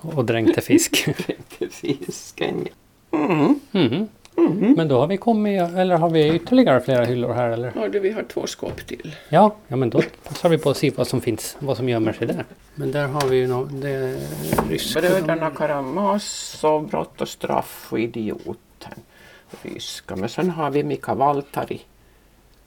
Och 0.00 0.24
dränkte 0.24 0.60
fisk. 0.60 1.08
till 1.58 1.70
fisken. 1.70 2.68
Mm. 3.10 3.60
Mhm. 3.70 4.74
Men 4.76 4.88
då 4.88 5.00
har 5.00 5.06
vi 5.06 5.16
kommit, 5.16 5.60
eller 5.60 5.96
har 5.96 6.10
vi 6.10 6.28
ytterligare 6.34 6.80
flera 6.80 7.04
hyllor 7.04 7.32
här 7.32 7.50
eller? 7.50 7.72
Ja, 7.76 7.88
du, 7.88 8.00
vi 8.00 8.10
har 8.10 8.22
två 8.22 8.46
skåp 8.46 8.86
till. 8.86 9.16
Ja, 9.28 9.56
ja 9.68 9.76
men 9.76 9.90
då 9.90 10.02
passar 10.28 10.48
vi 10.48 10.58
på 10.58 10.70
att 10.70 10.76
se 10.76 10.90
vad 10.90 11.06
som 11.06 11.20
finns, 11.20 11.56
vad 11.58 11.76
som 11.76 11.88
gömmer 11.88 12.12
sig 12.12 12.26
där. 12.26 12.44
Men 12.74 12.92
där 12.92 13.08
har 13.08 13.28
vi 13.28 13.36
ju 13.36 13.46
nå 13.46 13.64
det 13.64 14.16
ryska. 14.70 15.00
Bröderna 15.00 15.50
Karamazov, 15.50 16.88
Brott 16.88 17.20
och 17.20 17.28
straff 17.28 17.88
och 17.90 18.00
Idioten. 18.00 18.92
Ryska. 19.62 20.16
Men 20.16 20.28
sen 20.28 20.50
har 20.50 20.70
vi 20.70 20.84
Mika 20.84 21.14
Valtari. 21.14 21.80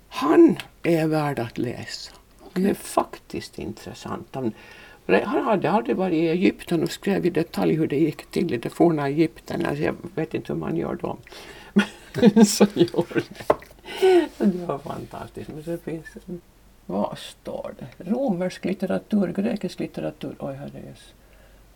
Han 0.10 0.58
är 0.84 1.08
värd 1.08 1.40
att 1.40 1.58
läsa. 1.58 2.12
Han 2.58 2.66
är 2.66 2.74
faktiskt 2.74 3.60
intressant. 3.60 4.28
Han, 4.32 4.54
han 5.08 5.44
hade 5.44 5.72
aldrig 5.72 5.96
varit 5.96 6.14
i 6.14 6.28
Egypten 6.28 6.84
och 6.84 6.92
skrev 6.92 7.26
i 7.26 7.30
detalj 7.30 7.74
hur 7.74 7.88
det 7.88 7.96
gick 7.96 8.26
till 8.26 8.54
i 8.54 8.58
det 8.58 8.70
forna 8.70 9.08
Egypten. 9.08 9.66
Alltså 9.66 9.84
jag 9.84 9.96
vet 10.16 10.34
inte 10.34 10.54
hur 10.54 10.60
man 10.60 10.78
gör 10.78 10.98
då. 11.02 11.18
Men 11.74 12.46
så 12.46 12.68
gjorde 12.74 13.14
det. 13.14 14.28
Det 14.38 14.66
var 14.66 14.80
fantastiskt. 14.80 15.50
Men 15.50 15.64
det 15.66 15.84
finns, 15.84 16.06
vad 16.86 17.18
står 17.18 17.74
det? 17.80 18.12
Romersk 18.12 18.66
litteratur, 18.66 19.28
grekisk 19.28 19.80
litteratur. 19.80 20.36
Oj, 20.40 20.56
här 20.56 20.66
är 20.66 20.84
jag, 20.86 20.96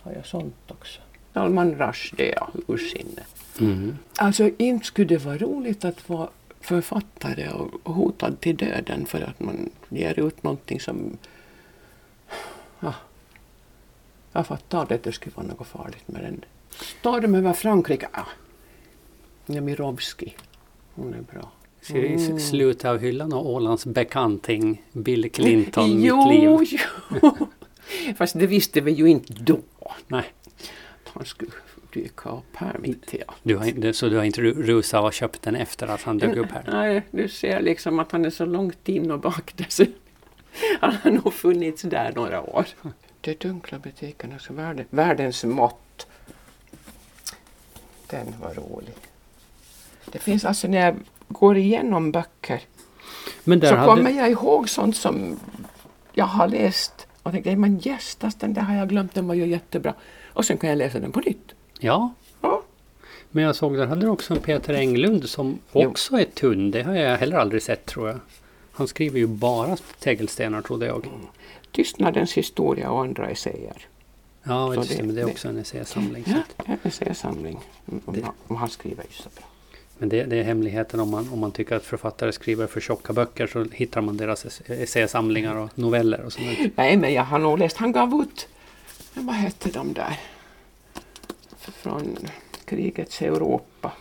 har 0.02 0.12
jag 0.12 0.26
sånt 0.26 0.72
också? 0.72 1.02
Salman 1.34 1.76
Rushdie, 1.76 2.34
ja, 2.36 2.50
ursinne. 2.68 3.22
Mm. 3.60 3.98
Alltså 4.16 4.50
inte 4.58 4.86
skulle 4.86 5.08
det 5.08 5.18
vara 5.18 5.38
roligt 5.38 5.86
att 5.86 6.10
vara 6.10 6.30
författare 6.62 7.50
och 7.84 7.94
hotad 7.94 8.40
till 8.40 8.58
döden 8.58 9.06
för 9.06 9.22
att 9.22 9.40
man 9.40 9.70
ger 9.90 10.20
ut 10.28 10.44
någonting 10.44 10.80
som... 10.80 11.18
Ja, 12.80 12.94
jag 14.32 14.48
fattar 14.48 14.94
att 14.94 15.04
det 15.04 15.12
skulle 15.12 15.36
vara 15.36 15.48
något 15.48 15.68
farligt 15.68 16.08
med 16.08 16.24
den. 16.24 16.46
Storm 17.00 17.36
över 17.36 17.54
Frankrike. 17.54 18.08
Ja. 18.14 18.28
Nemirovski. 19.46 20.36
Hon 20.94 21.14
är 21.14 21.22
bra. 21.22 21.52
Mm. 21.90 22.14
i 22.38 22.40
slutet 22.40 22.86
av 22.86 22.98
hyllan 22.98 23.34
och 23.34 23.50
Ålands 23.50 23.86
bekanting 23.86 24.84
Bill 24.92 25.32
Clinton, 25.32 26.02
jo, 26.02 26.30
mitt 26.30 26.72
liv. 26.72 26.80
jo. 27.22 27.48
Fast 28.18 28.40
det 28.40 28.48
visste 28.48 28.82
vi 28.82 28.92
ju 28.92 29.08
inte 29.08 29.34
då. 29.34 29.60
Nej, 30.08 30.26
han 31.06 31.26
skulle 31.26 31.52
dyka 31.94 32.30
upp 32.30 32.56
här 32.56 32.76
mitt 32.80 33.14
i 33.14 33.24
allt. 33.28 33.38
du 33.44 33.56
har, 33.58 33.66
inte- 33.66 33.94
så 33.94 34.10
du 34.10 34.18
har 34.18 34.24
inte 34.24 34.42
ru- 34.42 34.64
rusat 34.64 35.04
och 35.04 35.14
köpt 35.14 35.42
den 35.42 35.56
efter 35.56 35.88
att 35.88 36.02
han 36.02 36.18
dök 36.18 36.38
upp 36.38 36.52
här? 36.52 36.64
Nej, 36.68 37.02
du 37.12 37.28
ser 37.30 37.62
liksom 37.62 38.00
att 38.00 38.12
han 38.12 38.26
är 38.26 38.30
så 38.30 38.46
långt 38.46 38.90
in 38.90 39.12
och 39.12 39.20
bak 39.20 39.54
så 39.70 39.86
han 40.82 40.96
har 41.04 41.12
nog 41.12 41.34
funnits 41.34 41.82
där 41.82 42.12
några 42.16 42.42
år. 42.42 42.66
De 43.22 43.34
dunkla 43.34 43.80
butikernas 43.80 44.50
värde, 44.50 44.86
världens 44.90 45.44
mått. 45.44 46.08
Den 48.08 48.34
var 48.42 48.54
rolig. 48.54 48.94
Det 50.06 50.20
finns 50.20 50.46
alltså 50.46 50.68
när 50.68 50.86
jag 50.86 50.96
går 51.28 51.58
igenom 51.58 52.12
böcker 52.12 52.62
Men 53.44 53.60
där 53.60 53.70
så 53.70 53.76
hade... 53.76 53.88
kommer 53.96 54.12
jag 54.12 54.32
ihåg 54.32 54.70
sånt 54.70 54.96
som 54.98 55.40
jag 56.14 56.26
har 56.26 56.48
läst 56.48 57.08
och 57.24 57.32
tänkte, 57.32 57.56
men 57.56 57.78
gästas 57.80 58.36
den 58.36 58.54
där 58.54 58.62
har 58.62 58.76
jag 58.76 58.90
glömt, 58.90 59.14
den 59.14 59.28
var 59.28 59.36
ju 59.36 59.46
jättebra. 59.46 59.94
Och 60.34 60.46
sen 60.46 60.58
kan 60.58 60.70
jag 60.70 60.78
läsa 60.78 61.00
den 61.00 61.12
på 61.12 61.20
nytt. 61.20 61.52
Ja, 61.84 62.14
Ja. 62.42 62.62
men 63.32 63.44
jag 63.44 63.56
såg 63.56 63.78
där 63.78 63.86
hade 63.86 64.02
du 64.02 64.08
också 64.08 64.34
en 64.34 64.40
Peter 64.40 64.74
Englund 64.74 65.30
som 65.30 65.60
Jo. 65.74 65.88
också 65.88 66.16
är 66.20 66.26
tunn. 66.26 66.72
Det 66.72 66.84
har 66.84 66.94
jag 66.96 67.18
heller 67.18 67.38
aldrig 67.38 67.62
sett 67.64 67.86
tror 67.86 68.08
jag. 68.10 68.20
Han 68.72 68.88
skriver 68.88 69.20
ju 69.20 69.28
bara 69.28 69.78
tegelstenar 70.00 70.62
trodde 70.62 70.86
jag. 70.86 71.06
Tystnadens 71.72 72.34
historia 72.34 72.90
och 72.92 73.02
andra 73.02 73.30
essäer. 73.30 73.78
Ja, 74.44 74.76
just 74.76 74.90
det, 74.90 74.96
det- 74.96 75.04
men 75.04 75.16
det 75.16 75.22
är 75.22 75.26
det- 75.26 75.32
också 75.32 75.48
en 75.48 75.58
essäsamling. 75.58 76.24
Ja, 76.28 76.42
en 76.66 76.78
essäsamling. 76.84 77.60
Mm, 77.92 78.26
Och 78.48 78.58
han- 78.58 78.70
skriver 78.70 79.04
ju 79.04 79.14
så 79.14 79.30
bra. 79.36 79.44
Men 79.98 80.10
det, 80.10 80.24
det 80.24 80.38
är 80.40 80.44
hemligheten 80.44 81.00
om 81.00 81.10
man, 81.10 81.30
om 81.34 81.40
man 81.40 81.52
tycker 81.52 81.76
att 81.76 81.84
författare 81.86 82.32
skriver 82.32 82.68
för 82.68 82.80
tjocka 82.82 83.14
böcker 83.14 83.48
så 83.48 83.66
hittar 83.72 84.02
man 84.02 84.18
deras 84.18 84.46
ess- 84.46 84.62
essäsamlingar 84.70 85.56
och 85.56 85.70
noveller 85.80 86.22
och 86.22 86.34
sånt. 86.34 86.48
Nej, 86.76 86.98
men 86.98 87.14
jag 87.14 87.24
har 87.24 87.40
nog 87.40 87.60
läst, 87.60 87.78
han 87.78 87.92
gav 87.92 88.14
ut, 88.22 88.48
vad 89.14 89.36
hette 89.36 89.70
de 89.70 89.94
där? 89.94 90.20
Från 91.62 92.18
krigets 92.66 93.22
Europa. 93.22 93.92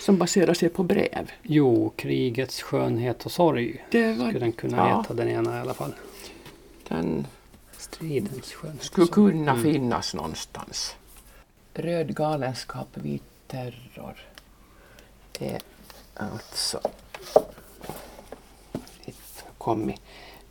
Som 0.00 0.18
baserar 0.18 0.54
sig 0.54 0.68
på 0.68 0.82
brev. 0.82 1.30
Jo, 1.42 1.92
Krigets 1.96 2.62
skönhet 2.62 3.26
och 3.26 3.32
sorg 3.32 3.84
Det 3.90 4.12
var, 4.12 4.26
skulle 4.26 4.38
den 4.38 4.52
kunna 4.52 4.76
Ja. 4.76 4.98
heta, 4.98 5.14
den 5.14 5.28
ena 5.28 5.56
i 5.56 5.60
alla 5.60 5.74
fall. 5.74 5.94
den 6.88 7.26
Stridens 7.78 8.52
skönhet. 8.52 8.82
skulle 8.82 9.06
kunna 9.06 9.52
Mm. 9.52 9.62
finnas 9.62 10.14
någonstans. 10.14 10.96
Röd 11.74 12.14
galenskap, 12.16 12.88
vit 12.94 13.22
terror. 13.46 14.16
Det 15.38 15.50
är 15.50 15.60
alltså 16.14 16.80
kommit. 19.58 20.00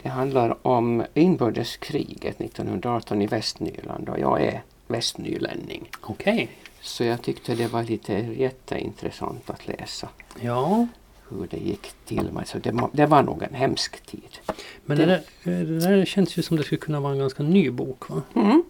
Det 0.02 0.10
handlar 0.10 0.68
om 0.68 1.06
inbördeskriget 1.14 2.40
1918 2.40 3.22
i 3.22 3.28
Västnyland 3.28 4.10
och 4.10 4.20
jag 4.20 4.42
är 4.42 4.64
västnylänning. 4.88 5.90
Okej. 6.02 6.50
Så 6.82 7.04
jag 7.04 7.22
tyckte 7.22 7.56
det 7.56 7.68
var 7.68 7.84
lite 7.84 8.14
jätteintressant 8.14 9.50
att 9.50 9.68
läsa 9.68 10.10
Ja, 10.42 10.88
hur 11.30 11.48
det 11.52 11.58
gick 11.58 11.92
till. 12.06 12.30
Alltså 12.38 12.60
det, 12.60 12.80
det 12.94 13.06
var 13.06 13.24
nog 13.24 13.44
en 13.44 13.54
hemsk 13.56 14.02
tid. 14.06 14.38
men 14.86 14.98
Det- 14.98 15.06
det, 15.06 15.22
där, 15.44 15.64
det 15.66 15.80
där 15.80 16.06
känns 16.06 16.38
ju 16.38 16.42
som 16.42 16.58
det 16.58 16.64
skulle 16.64 16.80
kunna 16.82 17.00
vara 17.00 17.14
en 17.14 17.20
ganska 17.20 17.44
ny 17.44 17.70
bok 17.70 18.10
va? 18.10 18.22
Mm. 18.36 18.64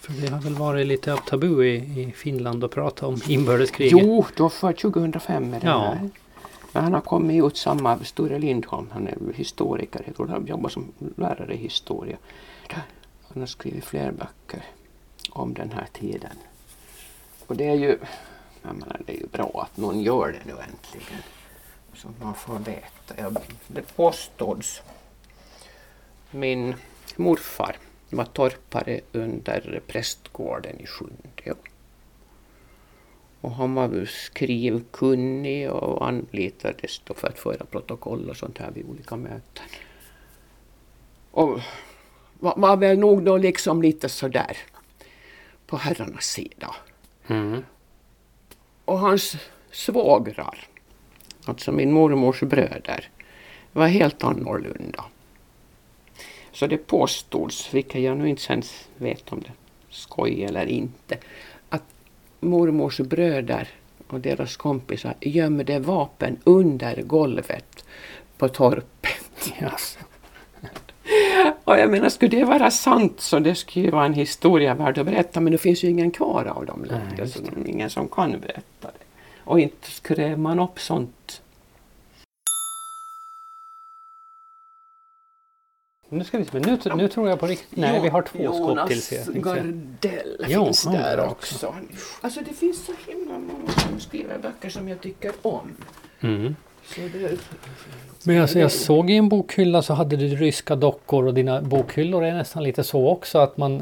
För 0.00 0.12
det 0.12 0.28
har 0.28 0.40
väl 0.40 0.54
varit 0.54 0.86
lite 0.86 1.12
av 1.12 1.16
tabu 1.16 1.64
i, 1.66 1.74
i 2.02 2.12
Finland 2.12 2.64
att 2.64 2.70
prata 2.70 3.06
om 3.06 3.20
inbördeskriget. 3.28 3.98
Jo, 4.02 4.24
då 4.36 4.48
för 4.48 4.72
2005 4.72 5.54
är 5.54 5.60
det 5.60 5.66
Ja. 5.66 5.78
här. 5.80 6.10
Men 6.72 6.84
han 6.84 6.94
har 6.94 7.00
kommit 7.00 7.44
ut 7.44 7.56
samma, 7.56 7.98
Sture 8.04 8.38
Lindholm, 8.38 8.86
han 8.92 9.06
är 9.08 9.16
historiker, 9.34 10.02
jag 10.06 10.16
tror 10.16 10.26
han 10.28 10.46
jobbar 10.46 10.68
som 10.68 10.92
lärare 11.16 11.54
i 11.54 11.56
historia. 11.56 12.16
Han 13.28 13.42
har 13.42 13.46
skrivit 13.46 13.84
fler 13.84 14.12
böcker 14.12 14.64
om 15.32 15.54
den 15.54 15.72
här 15.72 15.86
tiden. 15.92 16.36
Och 17.46 17.56
det 17.56 17.68
är 17.68 17.74
ju, 17.74 17.98
jag 18.62 18.74
menar, 18.74 19.00
det 19.06 19.16
är 19.16 19.20
ju 19.20 19.26
bra 19.26 19.68
att 19.70 19.76
någon 19.76 20.00
gör 20.00 20.32
det 20.32 20.52
nu 20.52 20.52
äntligen. 20.52 21.22
Så 21.94 22.08
man 22.20 22.34
får 22.34 22.58
veta. 22.58 23.14
Jag, 23.16 23.36
det 23.66 23.96
påstods... 23.96 24.82
Min 26.30 26.74
morfar 27.16 27.76
var 28.10 28.24
torpare 28.24 29.00
under 29.12 29.80
prästgården 29.86 30.80
i 30.80 30.86
Sjunde. 30.86 31.54
Och 33.40 33.52
han 33.52 33.74
var 33.74 34.04
skrivkunnig 34.04 35.70
och 35.70 36.08
anlitades 36.08 37.00
då 37.04 37.14
för 37.14 37.28
att 37.28 37.38
föra 37.38 37.64
protokoll 37.64 38.30
och 38.30 38.36
sånt 38.36 38.58
här 38.58 38.70
vid 38.70 38.86
olika 38.88 39.16
möten. 39.16 39.64
Och 41.30 41.60
var, 42.40 42.54
var 42.56 42.76
väl 42.76 42.98
nog 42.98 43.22
då 43.22 43.36
liksom 43.36 43.82
lite 43.82 44.08
sådär 44.08 44.56
på 45.66 45.76
herrarnas 45.76 46.24
sida. 46.24 46.74
Mm. 47.26 47.64
Och 48.84 48.98
hans 48.98 49.36
svågrar, 49.70 50.58
alltså 51.44 51.72
min 51.72 51.92
mormors 51.92 52.40
bröder, 52.40 53.08
var 53.72 53.86
helt 53.86 54.24
annorlunda. 54.24 55.04
Så 56.52 56.66
det 56.66 56.76
påstods, 56.76 57.74
vilket 57.74 58.02
jag 58.02 58.16
nu 58.16 58.28
inte 58.28 58.42
sen 58.42 58.62
vet 58.96 59.32
om 59.32 59.40
det 59.40 59.52
skoj 59.90 60.44
eller 60.44 60.66
inte, 60.66 61.18
att 61.68 61.84
mormors 62.40 63.00
bröder 63.00 63.68
och 64.06 64.20
deras 64.20 64.56
kompisar 64.56 65.14
gömde 65.20 65.78
vapen 65.78 66.36
under 66.44 67.02
golvet 67.02 67.84
på 68.38 68.48
torpet. 68.48 69.52
Yes. 69.62 69.98
Och 71.66 71.78
jag 71.78 71.90
menar, 71.90 72.08
skulle 72.08 72.36
det 72.36 72.44
vara 72.44 72.70
sant 72.70 73.20
så 73.20 73.38
det 73.38 73.54
skulle 73.54 73.84
ju 73.84 73.90
vara 73.90 74.06
en 74.06 74.14
historia 74.14 74.74
värd 74.74 74.98
att 74.98 75.06
berätta, 75.06 75.40
men 75.40 75.52
det 75.52 75.58
finns 75.58 75.84
ju 75.84 75.88
ingen 75.88 76.10
kvar 76.10 76.44
av 76.44 76.66
dem 76.66 76.86
Nej, 76.90 76.90
längre, 76.90 77.22
just 77.22 77.34
så 77.34 77.42
det 77.42 77.60
är 77.60 77.68
ingen 77.68 77.90
som 77.90 78.08
kan 78.08 78.40
berätta 78.40 78.62
det. 78.80 79.04
Och 79.44 79.60
inte 79.60 79.90
skrev 79.90 80.38
man 80.38 80.60
upp 80.60 80.80
sånt. 80.80 81.42
Nu 86.08 86.24
ska 86.24 86.38
vi 86.38 86.44
se, 86.44 86.58
nu, 86.58 86.78
nu 86.96 87.08
tror 87.08 87.28
jag 87.28 87.40
på 87.40 87.46
riktigt. 87.46 87.78
Nej, 87.78 88.00
vi 88.02 88.08
har 88.08 88.22
två 88.22 88.52
skåp 88.52 88.88
till 88.88 89.02
säga. 89.02 89.24
Gardell 89.34 90.44
finns 90.46 90.84
han 90.84 90.94
där 90.94 91.16
där 91.16 91.28
också. 91.28 91.74
Alltså 92.20 92.40
det 92.40 92.52
finns 92.52 92.84
så 92.84 92.92
himla 93.06 93.38
många 93.38 93.70
som 93.70 94.00
skriver 94.00 94.38
böcker 94.38 94.70
som 94.70 94.88
jag 94.88 95.00
tycker 95.00 95.32
om. 95.42 95.72
Mm. 96.20 96.56
Men 98.24 98.40
alltså, 98.40 98.58
jag 98.58 98.72
såg 98.72 99.10
i 99.10 99.16
en 99.16 99.28
bokhylla 99.28 99.82
så 99.82 99.94
hade 99.94 100.16
du 100.16 100.28
ryska 100.28 100.76
dockor 100.76 101.26
och 101.26 101.34
dina 101.34 101.62
bokhyllor 101.62 102.24
är 102.24 102.34
nästan 102.34 102.62
lite 102.62 102.84
så 102.84 103.08
också 103.08 103.38
att 103.38 103.56
man... 103.56 103.76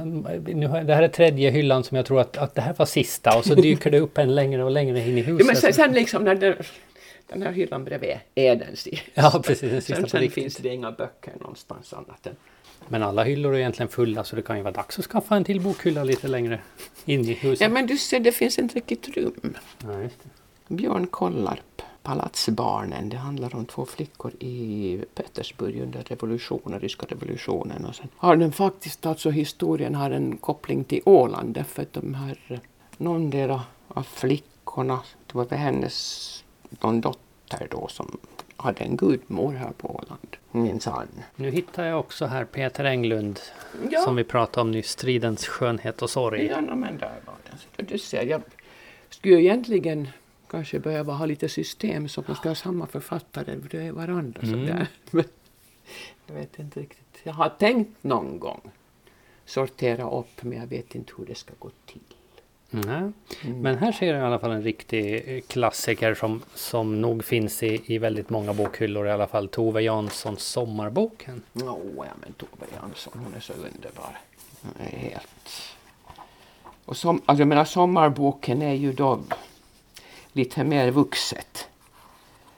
Nu, 0.46 0.66
det 0.68 0.94
här 0.94 1.02
är 1.02 1.08
tredje 1.08 1.50
hyllan 1.50 1.84
som 1.84 1.96
jag 1.96 2.06
tror 2.06 2.20
att, 2.20 2.36
att 2.36 2.54
det 2.54 2.60
här 2.60 2.74
var 2.74 2.86
sista 2.86 3.38
och 3.38 3.44
så 3.44 3.54
dyker 3.62 3.90
det 3.90 4.00
upp 4.00 4.18
en 4.18 4.34
längre 4.34 4.64
och 4.64 4.70
längre 4.70 5.00
in 5.00 5.18
i 5.18 5.22
huset. 5.22 5.46
men 5.46 5.56
sen, 5.56 5.72
sen 5.72 5.92
liksom 5.92 6.24
när 6.24 6.34
det, 6.34 6.56
den 7.28 7.42
här 7.42 7.52
hyllan 7.52 7.84
bredvid 7.84 8.16
är 8.34 8.56
den 8.56 8.76
sista. 8.76 9.04
Ja, 9.14 9.42
precis. 9.44 9.70
Den 9.70 9.82
sista 9.82 10.08
Sen, 10.08 10.08
sen 10.08 10.30
finns 10.30 10.56
det 10.56 10.68
inga 10.68 10.92
böcker 10.92 11.32
någonstans 11.40 11.92
annat 11.92 12.26
än 12.26 12.36
Men 12.88 13.02
alla 13.02 13.24
hyllor 13.24 13.54
är 13.54 13.58
egentligen 13.58 13.88
fulla 13.88 14.24
så 14.24 14.36
det 14.36 14.42
kan 14.42 14.56
ju 14.56 14.62
vara 14.62 14.74
dags 14.74 14.98
att 14.98 15.04
skaffa 15.04 15.36
en 15.36 15.44
till 15.44 15.60
bokhylla 15.60 16.04
lite 16.04 16.28
längre 16.28 16.58
in 17.04 17.20
i 17.20 17.32
huset. 17.32 17.60
Ja, 17.60 17.68
men 17.68 17.86
du 17.86 17.98
ser, 17.98 18.20
det 18.20 18.32
finns 18.32 18.58
inte 18.58 18.74
riktigt 18.74 19.16
rum. 19.16 19.56
Ja. 19.82 20.08
Björn 20.68 21.06
Kollarp, 21.06 21.82
Palatsbarnen. 22.04 23.08
Det 23.08 23.16
handlar 23.16 23.54
om 23.54 23.66
två 23.66 23.86
flickor 23.86 24.32
i 24.40 25.04
Petersburg 25.14 25.80
under 25.82 26.02
revolutionen, 26.02 26.80
ryska 26.80 27.06
revolutionen. 27.08 27.84
Och 27.84 27.94
sen 27.94 28.08
har 28.16 28.36
den 28.36 28.52
faktiskt, 28.52 29.06
alltså 29.06 29.30
historien 29.30 29.94
har 29.94 30.10
en 30.10 30.36
koppling 30.36 30.84
till 30.84 31.00
Åland 31.04 31.54
därför 31.54 31.82
att 31.82 31.92
de 31.92 32.14
här, 32.14 32.60
någon 32.96 33.32
av 33.88 34.02
flickorna, 34.02 35.00
det 35.26 35.34
var 35.34 35.44
väl 35.44 35.58
hennes, 35.58 36.44
någon 36.80 37.00
dotter 37.00 37.68
då 37.70 37.88
som 37.88 38.18
hade 38.56 38.84
en 38.84 38.96
gudmor 38.96 39.52
här 39.52 39.70
på 39.70 39.88
Åland. 39.88 40.36
Minsann. 40.50 41.08
Nu 41.36 41.50
hittar 41.50 41.84
jag 41.84 42.00
också 42.00 42.26
här 42.26 42.44
Peter 42.44 42.84
Englund 42.84 43.40
Ja. 43.90 44.00
som 44.00 44.16
vi 44.16 44.24
pratade 44.24 44.60
om 44.60 44.70
nyss, 44.70 44.88
Stridens 44.90 45.46
skönhet 45.46 46.02
och 46.02 46.10
sorg. 46.10 46.46
Ja, 46.46 46.60
men 46.60 46.98
där 46.98 47.20
var 47.26 47.34
den. 47.76 47.86
Du 47.86 47.98
ser, 47.98 48.22
jag 48.22 48.42
skulle 49.10 49.40
egentligen 49.40 50.08
kanske 50.54 50.78
behöva 50.78 51.12
ha 51.12 51.26
lite 51.26 51.48
system 51.48 52.08
så 52.08 52.20
att 52.20 52.28
man 52.28 52.36
ska 52.36 52.48
ha 52.48 52.54
samma 52.54 52.86
författare 52.86 53.56
bredvid 53.56 53.92
varandra. 53.92 54.40
Mm. 54.42 54.66
Sådär. 54.66 54.86
Men 55.10 55.24
jag 56.26 56.34
vet 56.34 56.58
inte 56.58 56.80
riktigt. 56.80 57.20
Jag 57.22 57.32
har 57.32 57.48
tänkt 57.48 58.04
någon 58.04 58.38
gång 58.38 58.60
sortera 59.46 60.10
upp 60.10 60.42
men 60.42 60.58
jag 60.58 60.66
vet 60.66 60.94
inte 60.94 61.12
hur 61.16 61.26
det 61.26 61.34
ska 61.34 61.52
gå 61.58 61.70
till. 61.86 62.00
Mm. 62.72 63.12
Men 63.42 63.78
här 63.78 63.92
ser 63.92 64.06
jag 64.06 64.18
i 64.18 64.20
alla 64.20 64.38
fall 64.38 64.50
en 64.50 64.62
riktig 64.62 65.22
eh, 65.26 65.40
klassiker 65.40 66.14
som, 66.14 66.42
som 66.54 67.00
nog 67.00 67.24
finns 67.24 67.62
i, 67.62 67.82
i 67.86 67.98
väldigt 67.98 68.30
många 68.30 68.52
bokhyllor 68.52 69.06
i 69.06 69.10
alla 69.10 69.26
fall. 69.26 69.48
Tove 69.48 69.82
Janssons 69.82 70.42
Sommarboken. 70.42 71.42
Nå, 71.52 71.80
ja 71.96 72.12
men 72.20 72.32
Tove 72.32 72.66
Jansson, 72.76 73.12
hon 73.24 73.34
är 73.34 73.40
så 73.40 73.52
underbar. 73.52 74.18
Hon 74.62 74.72
är 74.86 74.98
helt... 74.98 75.74
Och 76.84 76.96
som, 76.96 77.22
alltså 77.26 77.40
jag 77.40 77.48
menar, 77.48 77.64
sommarboken 77.64 78.62
är 78.62 78.74
ju 78.74 78.92
då 78.92 79.20
lite 80.34 80.64
mer 80.64 80.90
vuxet. 80.90 81.68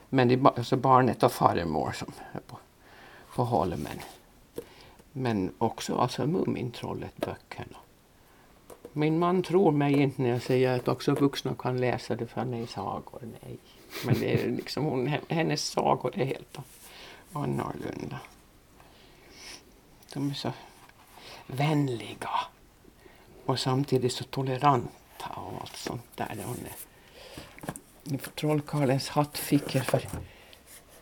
Men 0.09 0.29
det 0.29 0.35
är 0.35 0.47
alltså 0.47 0.77
barnet 0.77 1.23
och 1.23 1.33
farmor 1.33 1.93
som 1.93 2.13
är 2.33 2.41
på, 2.41 2.59
på 3.35 3.45
holmen. 3.45 4.01
Men 5.13 5.53
också 5.59 5.97
alltså 5.97 6.23
Mumintrollet-böckerna. 6.27 7.77
Min 8.93 9.19
man 9.19 9.43
tror 9.43 9.73
mig 9.73 9.93
inte 9.93 10.23
när 10.23 10.31
jag 10.31 10.43
säger 10.43 10.77
att 10.77 10.89
också 10.89 11.15
vuxna 11.15 11.55
kan 11.59 11.81
läsa 11.81 12.15
det 12.15 12.27
för 12.27 12.41
han 12.41 12.55
är 12.55 12.61
i 12.61 12.67
sagor. 12.67 13.21
Nej. 13.23 13.59
Men 14.07 14.21
det 14.21 14.43
är 14.43 14.51
liksom 14.51 14.85
hon, 14.85 15.07
hennes 15.29 15.69
sagor 15.69 16.19
är 16.19 16.25
helt 16.25 16.59
annorlunda. 17.33 18.21
De 20.15 20.31
är 20.31 20.35
så 20.35 20.53
vänliga 21.47 22.31
och 23.47 23.59
samtidigt 23.59 24.13
så 24.13 24.25
toleranta 24.25 25.27
och 25.35 25.61
allt 25.61 25.77
sånt 25.77 26.17
där. 26.17 26.39
Hon 26.45 26.57
är, 26.57 26.96
Trollkarlens 28.35 29.09
hatt 29.09 29.39
fick 29.39 29.75
jag 29.75 29.87
för 29.87 30.09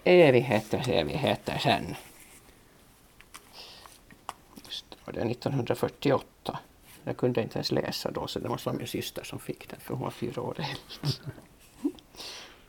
evigheters 0.04 0.88
evigheter 0.88 1.58
sen. 1.58 1.94
Det, 4.54 4.96
var 5.04 5.12
det 5.12 5.20
1948. 5.20 6.58
Jag 7.04 7.16
kunde 7.16 7.42
inte 7.42 7.58
ens 7.58 7.72
läsa 7.72 8.10
då 8.10 8.26
så 8.26 8.38
det 8.38 8.48
måste 8.48 8.68
vara 8.68 8.78
min 8.78 8.86
syster 8.86 9.24
som 9.24 9.38
fick 9.38 9.68
den 9.68 9.80
för 9.80 9.94
hon 9.94 10.02
var 10.02 10.10
fyra 10.10 10.42
år 10.42 10.56
äldre. 10.58 11.32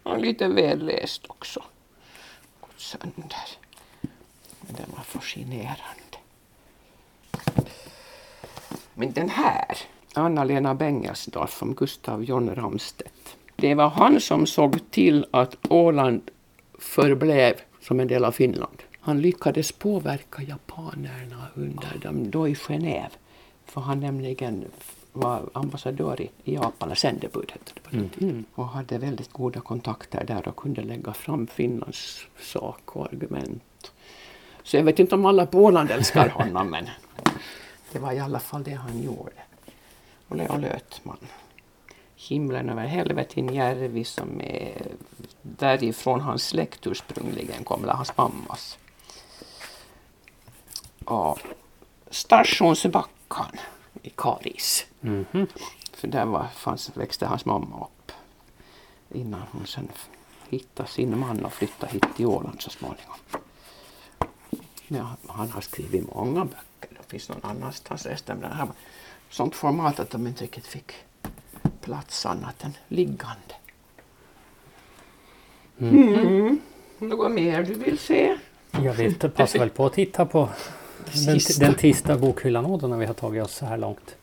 Och 0.03 0.19
lite 0.19 0.47
väl 0.47 0.85
läst 0.85 1.21
också. 1.27 1.63
Gått 2.61 2.79
sönder. 2.79 3.47
Men 4.61 4.75
den 4.75 4.91
var 4.95 5.03
fascinerande. 5.03 6.17
Men 8.93 9.13
den 9.13 9.29
här, 9.29 9.77
Anna-Lena 10.13 10.75
Bengelsdorf 10.75 11.61
om 11.61 11.75
Gustav 11.75 12.23
John 12.23 12.55
Ramstedt. 12.55 13.37
Det 13.55 13.75
var 13.75 13.89
han 13.89 14.21
som 14.21 14.45
såg 14.47 14.91
till 14.91 15.25
att 15.31 15.55
Åland 15.69 16.21
förblev 16.79 17.53
som 17.81 17.99
en 17.99 18.07
del 18.07 18.25
av 18.25 18.31
Finland. 18.31 18.83
Han 18.99 19.21
lyckades 19.21 19.71
påverka 19.71 20.41
japanerna 20.41 21.47
under 21.53 21.97
dem 22.01 22.31
då 22.31 22.47
i 22.47 22.53
Genève. 22.53 23.11
För 23.65 23.81
han 23.81 23.99
nämligen 23.99 24.65
var 25.13 25.49
ambassadör 25.53 26.21
i 26.21 26.29
Japan, 26.43 26.87
eller 26.87 26.95
sändebud 26.95 27.51
hette 27.51 27.71
det 27.73 27.81
på 27.81 27.95
den 27.95 28.09
tiden. 28.09 28.45
Och 28.55 28.67
hade 28.67 28.97
väldigt 28.97 29.31
goda 29.31 29.59
kontakter 29.59 30.23
där 30.23 30.47
och 30.47 30.55
kunde 30.55 30.81
lägga 30.81 31.13
fram 31.13 31.47
Finlands 31.47 32.25
sak 32.39 32.95
och 32.95 33.05
argument. 33.05 33.91
Så 34.63 34.77
jag 34.77 34.83
vet 34.83 34.99
inte 34.99 35.15
om 35.15 35.25
alla 35.25 35.45
på 35.45 35.59
Åland 35.59 35.91
älskar 35.91 36.29
honom 36.33 36.69
men 36.69 36.89
det 37.91 37.99
var 37.99 38.11
i 38.11 38.19
alla 38.19 38.39
fall 38.39 38.63
det 38.63 38.73
han 38.73 39.03
gjorde. 39.03 39.31
Och 40.27 40.35
Leo 40.35 40.57
Lötman. 40.57 41.17
Himlen 42.15 42.69
över 42.69 42.85
Helvetinjärvi 42.85 44.03
som 44.03 44.41
är 44.41 44.87
därifrån 45.41 46.21
hans 46.21 46.47
släkt 46.47 46.87
ursprungligen 46.87 47.63
kom, 47.63 47.83
eller 47.83 47.93
hans 47.93 48.17
mammas. 48.17 48.77
Och 51.05 51.39
Stationsbackan 52.09 53.51
i 54.01 54.09
Karis. 54.09 54.85
Mhm. 54.99 55.47
För 55.93 56.07
där 56.07 56.25
var, 56.25 56.47
fanns, 56.47 56.97
växte 56.97 57.25
hans 57.25 57.45
mamma 57.45 57.85
upp. 57.85 58.11
Innan 59.13 59.41
hon 59.51 59.67
sen 59.67 59.87
hittade 60.49 60.89
sin 60.89 61.19
man 61.19 61.45
och 61.45 61.53
flyttade 61.53 61.93
hit 61.93 62.05
till 62.15 62.25
Åland 62.25 62.61
så 62.61 62.69
småningom. 62.69 63.15
Ja, 64.87 65.15
han 65.27 65.51
har 65.51 65.61
skrivit 65.61 66.15
många 66.15 66.45
böcker. 66.45 66.89
Det 66.89 67.07
finns 67.07 67.29
någon 67.29 67.43
annanstans 67.43 68.05
resten. 68.05 68.37
Men 68.37 68.49
det 68.49 68.55
här 68.55 68.65
var 68.65 68.75
sånt 69.29 69.55
format 69.55 69.99
att 69.99 70.09
de 70.09 70.27
inte 70.27 70.43
riktigt 70.43 70.67
fick 70.67 70.93
plats 71.81 72.25
annat 72.25 72.63
än 72.63 72.73
liggande. 72.87 73.55
Mm. 75.79 76.59
Något 76.97 77.31
mer 77.31 77.63
du 77.63 77.73
vill 77.73 77.99
se? 77.99 78.37
Jag 78.71 78.93
vet, 78.93 79.19
det 79.19 79.29
passar 79.29 79.59
väl 79.59 79.69
på 79.69 79.85
att 79.85 79.93
titta 79.93 80.25
på 80.25 80.49
den, 81.13 81.39
den 82.05 82.21
bokhyllan 82.21 82.63
när 82.89 82.97
vi 82.97 83.05
har 83.05 83.13
tagit 83.13 83.43
oss 83.43 83.55
så 83.55 83.65
här 83.65 83.77
långt. 83.77 84.15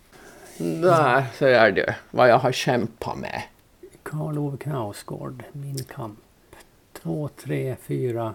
Där 0.59 1.25
ser 1.39 1.71
du 1.71 1.87
vad 2.11 2.29
jag 2.29 2.39
har 2.39 2.53
kämpat 2.53 3.19
med. 3.19 3.43
Karl 4.03 4.39
Ove 4.39 4.57
Knausgård, 4.57 5.43
Min 5.53 5.85
kamp. 5.85 6.19
Två, 6.93 7.29
tre, 7.45 7.77
fyra, 7.83 8.35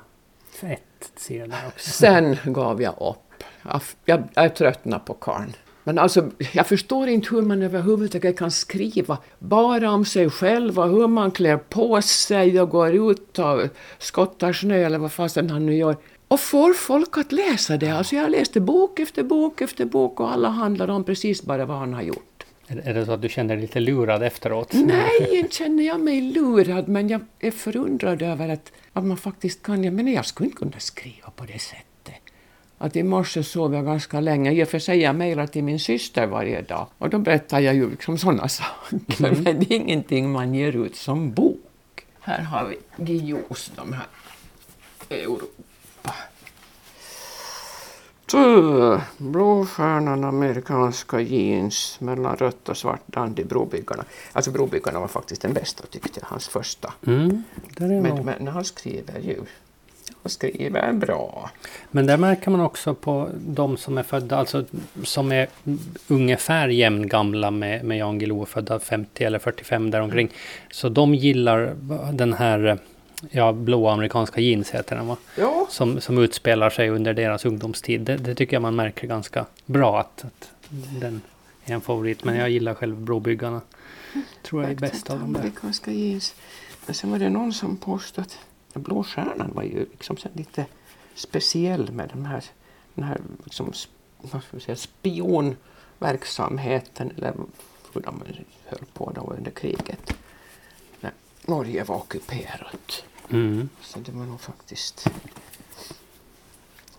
ett 0.62 1.12
ser 1.16 1.40
jag 1.40 1.68
också. 1.68 1.90
Sen 1.90 2.38
gav 2.46 2.82
jag 2.82 2.94
upp. 3.02 3.44
Jag, 3.62 3.82
jag, 4.06 4.24
jag 4.34 4.56
tröttnade 4.56 5.04
på 5.06 5.14
karln. 5.14 5.54
Men 5.88 5.98
alltså, 5.98 6.30
jag 6.54 6.68
förstår 6.68 7.08
inte 7.08 7.36
hur 7.36 7.42
man 7.42 7.62
överhuvudtaget 7.64 8.38
kan 8.38 8.52
skriva 8.52 9.18
bara 9.40 9.92
om 9.92 10.06
sig 10.06 10.30
själv 10.30 10.80
och 10.80 10.90
hur 10.90 11.08
man 11.08 11.32
klär 11.32 11.58
på 11.58 12.02
sig 12.02 12.62
och 12.62 12.70
går 12.70 13.12
ut 13.12 13.40
och 13.40 13.62
skottar 13.98 14.54
snö 14.54 14.76
eller 14.76 14.98
vad 14.98 15.12
fasen 15.12 15.50
han 15.50 15.66
nu 15.66 15.76
gör. 15.76 15.96
Och 16.28 16.40
får 16.40 16.74
folk 16.74 17.18
att 17.18 17.32
läsa 17.32 17.78
det. 17.78 17.90
Alltså 17.90 18.16
jag 18.16 18.32
läste 18.32 18.60
bok 18.60 19.00
efter 19.00 19.24
bok 19.24 19.62
efter 19.62 19.86
bok 19.86 20.20
och 20.20 20.32
alla 20.32 20.50
handlar 20.50 20.88
om 20.88 21.04
precis 21.04 21.44
bara 21.44 21.66
vad 21.66 21.78
han 21.78 21.94
har 21.94 22.02
gjort. 22.02 22.46
Är, 22.68 22.94
det 22.94 23.06
så 23.06 23.12
att 23.12 23.22
du 23.22 23.30
känner 23.30 23.56
dig 23.56 23.62
lite 23.62 23.80
lurad 23.80 24.24
efteråt? 24.24 24.74
Nej, 24.74 25.40
inte 25.40 25.56
känner 25.56 25.84
jag 25.84 26.00
mig 26.00 26.22
lurad, 26.22 26.88
men 26.88 27.08
jag 27.10 27.22
är 27.40 27.52
förundrad 27.52 28.22
över 28.22 28.50
att, 28.50 28.72
att 28.94 29.06
man 29.06 29.18
faktiskt 29.18 29.64
kan... 29.64 29.84
Jag 29.84 29.94
menar, 29.94 30.12
jag 30.12 30.26
skulle 30.26 30.48
inte 30.48 30.58
kunna 30.58 30.80
skriva 30.80 31.30
på 31.36 31.46
det 31.46 31.60
sättet. 31.60 31.87
Att 32.78 32.96
i 32.96 33.04
morse 33.04 33.44
sov 33.44 33.74
jag 33.74 33.86
ganska 33.86 34.20
länge. 34.20 34.52
I 34.52 34.64
och 34.64 34.68
för 34.68 34.80
sig 34.80 35.00
jag 35.00 35.16
mejlar 35.16 35.48
till 35.48 35.64
min 35.64 35.80
syster 35.80 36.28
varje 36.28 36.62
dag 36.62 36.88
och 36.98 37.10
då 37.10 37.20
berättar 37.20 37.60
jag 37.60 37.76
ju 37.76 37.90
liksom 37.90 38.18
sådana 38.18 38.48
saker. 38.50 39.00
Men 39.18 39.44
det 39.44 39.72
är 39.72 39.74
ingenting 39.74 40.32
man 40.32 40.54
ger 40.54 40.86
ut 40.86 40.96
som 40.96 41.32
bok. 41.32 42.06
Här 42.20 42.42
har 42.42 42.66
vi 42.66 43.04
Guillous, 43.04 43.72
de 43.76 43.94
här 43.94 44.08
Europa. 45.10 45.64
Blåstjärnan, 49.18 50.24
amerikanska 50.24 51.22
jeans, 51.22 51.98
mellan 52.00 52.36
rött 52.36 52.70
och 52.70 52.78
svart 52.78 53.02
dandy, 53.06 53.44
Brobyggarna. 53.44 54.04
Alltså 54.34 54.52
Brobyggarna 54.52 55.00
var 55.00 55.08
faktiskt 55.08 55.42
den 55.42 55.54
bästa 55.54 55.84
tyckte 55.86 56.20
jag, 56.20 56.28
hans 56.28 56.48
första. 56.48 56.94
Mm, 57.08 57.44
Men, 57.78 58.26
men 58.26 58.48
han 58.48 58.66
skriver 58.66 59.20
ju, 59.20 59.42
han 60.28 60.32
skriver 60.32 60.94
bra. 60.94 61.50
Men 61.92 62.06
där 62.06 62.18
märker 62.18 62.52
man 62.52 62.62
också 62.62 62.94
på 62.94 63.30
de 63.36 63.78
som 63.78 63.98
är 63.98 64.04
födda, 64.04 64.38
alltså 64.38 64.66
som 65.04 65.32
är 65.32 65.48
ungefär 66.08 66.68
jämngamla 66.68 67.52
med, 67.52 67.86
med 67.86 67.98
Jan 67.98 68.20
Guillou, 68.20 68.46
födda 68.46 68.80
50 68.80 69.24
eller 69.24 69.40
45 69.40 69.92
däromkring. 69.92 70.30
Så 70.72 70.90
de 70.90 71.16
gillar 71.16 71.76
den 72.14 72.34
här, 72.34 72.78
ja, 73.32 73.52
blåa 73.52 73.94
amerikanska 73.94 74.42
jeans 74.42 74.72
heter 74.72 74.96
den 74.96 75.08
va? 75.08 75.18
Ja, 75.38 75.68
Som, 75.70 76.02
som 76.02 76.18
utspelar 76.18 76.70
sig 76.70 76.90
under 76.90 77.14
deras 77.14 77.46
ungdomstid. 77.46 78.02
Det, 78.02 78.18
det 78.18 78.36
tycker 78.36 78.56
jag 78.56 78.62
man 78.62 78.76
märker 78.76 79.08
ganska 79.08 79.46
bra 79.66 80.00
att, 80.00 80.26
att 80.26 80.50
den 81.00 81.22
är 81.66 81.74
en 81.74 81.82
favorit. 81.82 82.24
Men 82.24 82.36
jag 82.36 82.50
gillar 82.50 82.74
själv 82.74 82.96
Brobyggarna. 82.96 83.62
Tror 84.44 84.64
jag 84.64 84.72
är 84.72 84.76
bäst 84.76 85.10
av 85.10 85.20
dem 85.20 85.34
där. 85.34 85.40
Amerikanska 85.40 85.92
jeans. 85.92 86.36
Men 86.86 86.96
sen 86.96 87.12
var 87.12 87.20
det 87.20 87.30
någon 87.30 87.54
som 87.54 87.78
påstod 87.78 88.34
att 88.74 88.82
Blå 88.82 89.04
stjärnan 89.04 89.52
var 89.54 89.64
ju 89.64 89.86
liksom 89.92 90.18
lite 90.34 90.66
speciell 91.16 91.92
med 91.92 92.10
de 92.14 92.26
här 92.26 92.44
den 92.96 93.04
här 93.06 93.22
liksom, 93.44 93.74
vad 94.18 94.44
ska 94.44 94.60
säga, 94.60 94.76
spionverksamheten, 94.76 97.12
eller 97.18 97.34
hur 97.94 98.02
de 98.02 98.22
höll 98.66 98.86
på 98.94 99.12
då 99.16 99.34
under 99.38 99.52
kriget. 99.52 100.14
När 101.00 101.12
Norge 101.46 101.84
var 101.84 101.96
ockuperat. 101.96 103.04
Mm. 103.30 103.70
Så 103.82 104.00
det 104.00 104.12
var 104.12 104.26
nog 104.26 104.42
faktiskt 104.42 105.08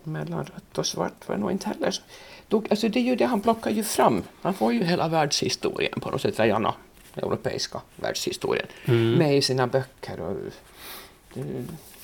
mellan 0.03 0.45
rött 0.45 0.79
och 0.79 0.87
svart 0.87 1.29
var 1.29 1.37
nog 1.37 1.51
inte 1.51 1.69
heller 1.69 1.91
så. 1.91 2.03
Då, 2.49 2.63
alltså 2.71 2.89
det 2.89 2.99
är 2.99 3.03
ju 3.05 3.17
det 3.17 3.25
han 3.25 3.41
plockar 3.41 3.71
ju 3.71 3.85
fram. 3.85 4.23
Han 4.43 4.55
får 4.55 4.73
ju 4.73 4.85
hela 4.85 5.09
världshistorien 5.09 6.01
på 6.01 6.11
något 6.11 6.23
sätt, 6.23 6.39
gärna 6.39 6.75
europeiska 7.17 7.81
världshistorien, 7.97 8.67
Mm. 8.85 9.13
med 9.13 9.37
i 9.37 9.43
sina 9.43 9.67
böcker. 9.67 10.21
Och 10.21 10.35
det, 10.35 10.51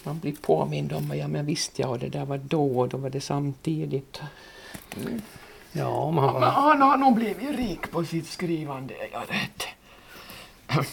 man 0.03 0.19
blir 0.19 0.33
påmind 0.33 0.93
om, 0.93 1.17
ja 1.17 1.29
men 1.29 1.47
visst 1.47 1.79
ja, 1.79 1.97
det 1.97 2.09
där 2.09 2.25
var 2.25 2.39
då 2.39 2.79
och 2.81 2.89
då 2.89 2.97
var 2.97 3.11
det 3.11 3.21
samtidigt. 3.21 4.21
Mm. 4.97 5.23
Ja, 5.73 6.11
man 6.11 6.41
Men 6.41 6.43
han 6.51 6.83
har 6.83 6.97
nog 6.97 7.15
blivit 7.15 7.59
rik 7.59 7.91
på 7.91 8.05
sitt 8.05 8.27
skrivande, 8.27 8.95
är 8.95 9.09
jag 9.13 9.23
rädd? 9.29 9.65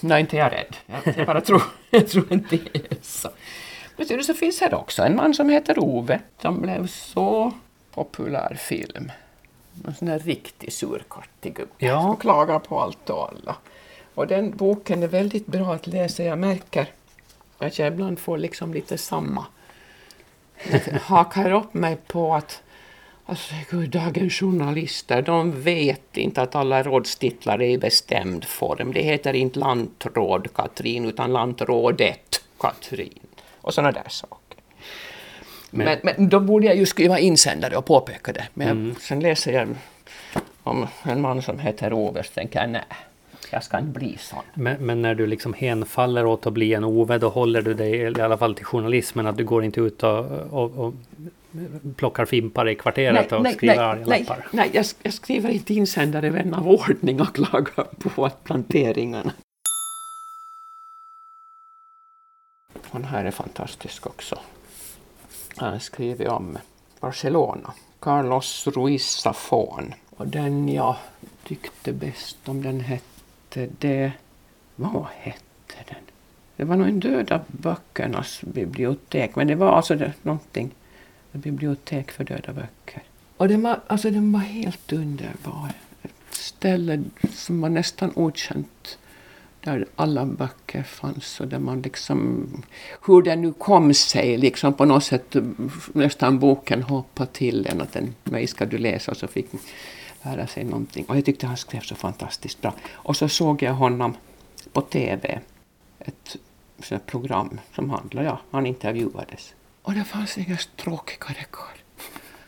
Nej, 0.02 0.22
inte 0.22 0.38
jag 0.38 0.52
rädd. 0.52 0.76
Jag, 0.86 1.18
jag 1.18 1.28
bara 1.28 1.42
tror, 1.42 1.64
jag 1.90 2.08
tror 2.08 2.34
inte 2.34 2.58
det 2.58 2.76
är 2.92 2.98
så. 3.02 3.30
Men 3.98 4.24
så 4.24 4.34
finns 4.34 4.62
här 4.62 4.74
också 4.74 5.04
en 5.04 5.16
man 5.16 5.34
som 5.34 5.50
heter 5.50 5.80
Ove, 5.80 6.20
som 6.42 6.62
blev 6.62 6.88
så 6.88 7.52
populär 7.94 8.56
film. 8.60 9.12
En 9.88 9.96
sån 9.96 10.08
där 10.08 10.20
riktig 10.20 10.74
surkattig 10.74 11.56
gubbe 11.56 11.72
Ja. 11.78 12.02
som 12.02 12.18
klagar 12.18 12.60
på 12.60 12.82
allt 12.82 13.10
och 13.10 13.30
alla. 13.30 13.56
Och 14.16 14.28
den 14.28 14.58
boken 14.58 15.04
är 15.04 15.08
väldigt 15.08 15.46
bra 15.46 15.74
att 15.74 15.88
läsa. 15.88 16.24
Jag 16.24 16.40
märker 16.40 16.88
att 17.66 17.80
jag 17.80 17.88
ibland 17.88 18.20
får 18.20 18.38
liksom 18.38 18.74
lite 18.74 18.98
samma. 18.98 19.46
Jag 20.72 20.80
hakar 21.02 21.52
upp 21.52 21.74
mig 21.74 21.98
på 22.08 22.36
att 22.36 22.62
Alltså, 23.26 23.54
gud, 23.70 23.90
dagens 23.90 24.34
journalister, 24.40 25.22
de 25.22 25.62
vet 25.62 26.18
inte 26.18 26.42
att 26.42 26.56
alla 26.56 26.84
rådstitlar 26.84 27.62
är 27.62 27.70
i 27.70 27.78
bestämd 27.78 28.46
form. 28.46 28.94
Det 28.94 29.02
heter 29.02 29.34
inte 29.34 29.60
lantråd 29.60 30.48
Katrin, 30.56 31.06
utan 31.06 31.34
lantrådet 31.34 32.42
Katrin. 32.60 33.20
Och 33.62 33.74
sådana 33.74 33.92
där 33.92 34.10
saker. 34.10 34.58
Men, 35.70 35.86
Men- 35.86 36.00
men, 36.18 36.30
då 36.30 36.40
borde 36.40 36.66
jag 36.68 36.76
ju 36.76 36.86
skriva 36.86 37.20
insändare 37.20 37.78
och 37.78 37.86
påpeka 37.86 38.34
det. 38.34 38.48
Men 38.54 38.68
Mm. 38.70 38.88
jag, 38.90 39.02
sen 39.02 39.20
läser 39.20 39.52
jag 39.54 39.76
om 40.64 40.88
en 41.04 41.22
man 41.22 41.42
som 41.42 41.60
heter 41.60 41.94
Ove, 41.94 42.24
så 42.24 42.32
tänker 42.34 42.60
jag 42.62 42.70
nej, 42.70 42.82
jag 43.52 43.64
ska 43.64 43.80
inte 43.80 44.00
bli 44.00 44.18
sån. 44.18 44.44
Men, 44.54 44.86
men 44.86 45.02
när 45.02 45.16
du 45.16 45.28
liksom 45.28 45.54
hänfaller 45.54 46.26
åt 46.26 46.48
att 46.48 46.54
bli 46.54 46.74
en 46.74 46.84
Ove, 46.84 47.18
då 47.18 47.30
håller 47.30 47.62
du 47.62 47.74
dig 47.74 47.96
i 47.96 48.22
alla 48.22 48.38
fall 48.38 48.56
till 48.56 48.66
journalismen. 48.66 49.28
Att 49.28 49.38
du 49.38 49.44
går 49.44 49.64
inte 49.64 49.82
ut 49.82 50.04
och, 50.04 50.26
och, 50.52 50.72
och 50.72 50.94
plockar 51.96 52.26
fimpar 52.26 52.70
i 52.70 52.76
kvarteret 52.76 53.32
och 53.32 53.48
skriver 53.48 53.78
arga 53.78 54.06
nej, 54.06 54.20
lappar. 54.20 54.48
nej 54.52 54.70
jag, 54.74 54.86
jag 55.04 55.14
skriver 55.14 55.50
inte 55.50 55.74
insändare 55.74 56.30
vän 56.30 56.54
av 56.54 56.68
ordning 56.68 57.22
och 57.22 57.36
klagar 57.36 57.88
på 58.00 58.26
att 58.26 58.44
planteringarna. 58.44 59.32
Den 62.92 63.04
här 63.04 63.26
är 63.26 63.32
fantastisk 63.32 64.08
också. 64.08 64.40
Han 65.56 65.72
har 65.72 65.80
skrivit 65.80 66.28
om 66.28 66.58
Barcelona. 67.00 67.74
Carlos 68.00 68.68
Ruiz 68.68 69.26
Zafón. 69.26 69.94
Och 70.10 70.28
den 70.28 70.70
jag 70.70 70.96
tyckte 71.44 71.94
bäst 71.94 72.38
om 72.46 72.64
den 72.64 72.80
hette 72.80 73.11
det... 73.80 74.12
Vad 74.76 75.06
hette 75.20 75.76
den? 75.88 76.04
Det 76.56 76.64
var 76.64 76.76
nog 76.76 76.88
en 76.88 77.00
döda 77.00 77.42
böckernas 77.48 78.42
bibliotek. 78.42 79.36
Men 79.36 79.48
det 79.48 79.56
var 79.56 79.72
alltså 79.72 79.96
det, 79.96 80.14
någonting. 80.22 80.72
Ett 81.34 81.42
bibliotek 81.42 82.12
för 82.12 82.24
döda 82.24 82.54
böcker. 82.54 83.04
Och 83.38 83.48
den 83.48 83.62
var, 83.62 83.80
alltså 83.88 84.12
den 84.12 84.32
var 84.32 84.40
helt 84.40 84.94
underbar. 84.94 85.72
Ett 86.02 86.12
ställe 86.30 87.04
som 87.32 87.62
var 87.62 87.70
nästan 87.70 88.12
okänt. 88.16 88.98
Där 89.64 89.86
alla 89.96 90.26
böcker 90.26 90.84
fanns 90.84 91.40
och 91.40 91.48
där 91.48 91.60
man 91.60 91.82
liksom, 91.82 92.48
hur 93.06 93.22
det 93.22 93.36
nu 93.36 93.54
kom 93.54 93.94
sig, 93.94 94.38
liksom 94.38 94.74
på 94.74 94.86
något 94.86 95.04
sätt 95.04 95.36
nästan 95.94 96.40
boken 96.40 96.84
hoppade 96.84 97.32
till 97.32 97.68
en 97.68 97.82
att 97.82 97.94
den, 97.94 98.16
mig 98.24 98.48
ska 98.48 98.66
du 98.66 98.78
läsa 98.78 99.12
och 99.12 99.18
så 99.18 99.28
fick 99.28 99.46
lära 100.24 100.48
sig 100.48 100.64
någonting. 100.64 101.06
Och 101.06 101.18
jag 101.18 101.26
tyckte 101.26 101.48
han 101.48 101.58
skrev 101.58 101.82
så 101.82 101.96
fantastiskt 101.96 102.62
bra. 102.62 102.74
Och 102.92 103.16
så 103.18 103.30
såg 103.30 103.64
jag 103.64 103.74
honom 103.74 104.16
på 104.74 104.82
TV, 104.82 105.40
ett 106.00 106.38
sånt 106.84 107.06
program 107.06 107.60
som 107.76 107.90
handlade, 107.90 108.28
ja, 108.28 108.40
han 108.52 108.66
intervjuades. 108.66 109.54
Och 109.82 109.94
det 109.94 110.04
fanns 110.04 110.38
ingen 110.38 110.58
tråkigare 110.76 111.46
karl. 111.52 111.78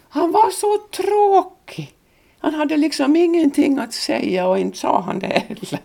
Han 0.09 0.31
var 0.31 0.49
så 0.49 0.77
tråkig. 0.77 1.95
Han 2.39 2.53
hade 2.53 2.77
liksom 2.77 3.15
ingenting 3.15 3.79
att 3.79 3.93
säga 3.93 4.47
och 4.47 4.59
inte 4.59 4.77
sa 4.77 5.01
han 5.01 5.19
det 5.19 5.27
heller. 5.27 5.79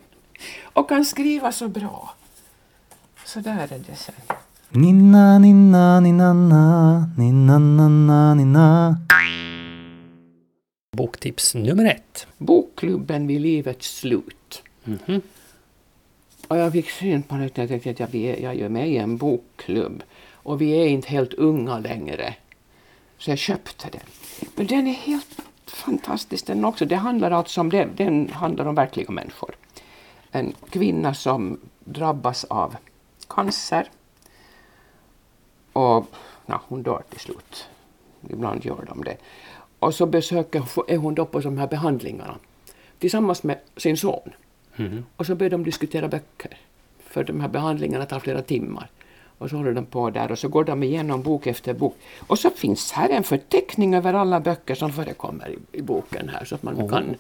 Och 0.63 0.89
kan 0.89 1.05
skriva 1.05 1.53
så 1.53 1.69
bra. 1.69 2.15
Så 3.25 3.41
där 3.41 3.73
är 3.73 3.79
det 3.79 3.97
sen. 3.97 4.15
Ninna, 4.71 5.39
ninna, 5.39 6.01
ninna, 6.01 6.33
ninna, 7.17 7.59
ninna, 7.59 8.35
ninna. 8.35 8.97
Boktips 10.97 11.55
nummer 11.55 11.85
ett. 11.85 12.27
Bokklubben 12.39 13.27
vid 13.27 13.41
livets 13.41 13.99
slut. 13.99 14.63
Mhm. 14.85 15.23
Och 16.49 16.57
jag 16.57 16.73
fick 16.73 16.91
syn 16.91 17.23
på 17.23 17.35
det 17.35 17.45
och 17.45 17.59
jag 17.59 17.69
tänkte 17.69 17.91
att 17.91 18.15
jag, 18.15 18.41
jag 18.41 18.57
är 18.57 18.69
med 18.69 18.89
i 18.89 18.97
en 18.97 19.17
bokklubb. 19.17 20.03
Och 20.33 20.61
vi 20.61 20.71
är 20.73 20.87
inte 20.87 21.09
helt 21.09 21.35
unga 21.35 21.79
längre. 21.79 22.35
Så 23.19 23.31
jag 23.31 23.39
köpte 23.39 23.89
den. 23.93 24.01
Men 24.55 24.67
den 24.67 24.87
är 24.87 24.93
helt 24.93 25.41
fantastisk 25.67 26.47
den 26.47 26.65
också. 26.65 26.85
Det 26.85 26.97
handlar 26.97 27.31
alltså 27.31 27.61
om, 27.61 27.71
den, 27.71 27.91
den 27.97 28.29
handlar 28.29 28.67
om 28.67 28.75
verkliga 28.75 29.11
människor. 29.11 29.55
En 30.31 30.55
kvinna 30.71 31.15
som 31.15 31.61
drabbas 31.85 32.45
av 32.45 32.77
cancer. 33.29 33.91
Och 35.73 36.07
ja, 36.47 36.63
hon 36.69 36.83
dör 36.83 37.03
till 37.11 37.21
slut. 37.21 37.69
Ibland 38.31 38.65
gör 38.65 38.85
de 38.89 39.05
det. 39.05 39.17
Och 39.79 39.95
så 39.95 40.07
besöker, 40.07 40.63
är 40.89 40.97
hon 40.97 41.15
då 41.15 41.25
på 41.27 41.41
de 41.41 41.59
här 41.59 41.67
behandlingarna 41.67 42.35
tillsammans 42.99 43.43
med 43.43 43.59
sin 43.77 43.97
son. 43.97 44.31
Mhm. 44.77 45.05
Och 45.17 45.27
så 45.27 45.35
börjar 45.35 45.51
de 45.51 45.65
diskutera 45.65 46.09
böcker. 46.09 46.57
För 47.07 47.25
de 47.25 47.41
här 47.41 47.49
behandlingarna 47.49 48.07
tar 48.07 48.21
flera 48.21 48.43
timmar. 48.43 48.91
Och 49.39 49.51
så 49.51 49.57
håller 49.57 49.73
de 49.73 49.87
på 49.87 50.11
där 50.11 50.33
och 50.33 50.39
så 50.39 50.49
går 50.49 50.65
de 50.65 50.83
igenom 50.83 51.23
bok 51.23 51.47
efter 51.47 51.75
bok. 51.75 51.97
Och 52.27 52.39
så 52.39 52.51
finns 52.51 52.93
här 52.93 53.09
en 53.09 53.25
förteckning 53.25 53.95
över 53.95 54.15
alla 54.15 54.41
böcker 54.41 54.75
som 54.75 54.93
förekommer 54.93 55.49
i, 55.51 55.79
i 55.79 55.83
boken 55.83 56.29
här 56.29 56.45
så 56.45 56.55
att 56.55 56.63
man 56.63 56.75
Oh. 56.75 56.91
kan 56.91 57.15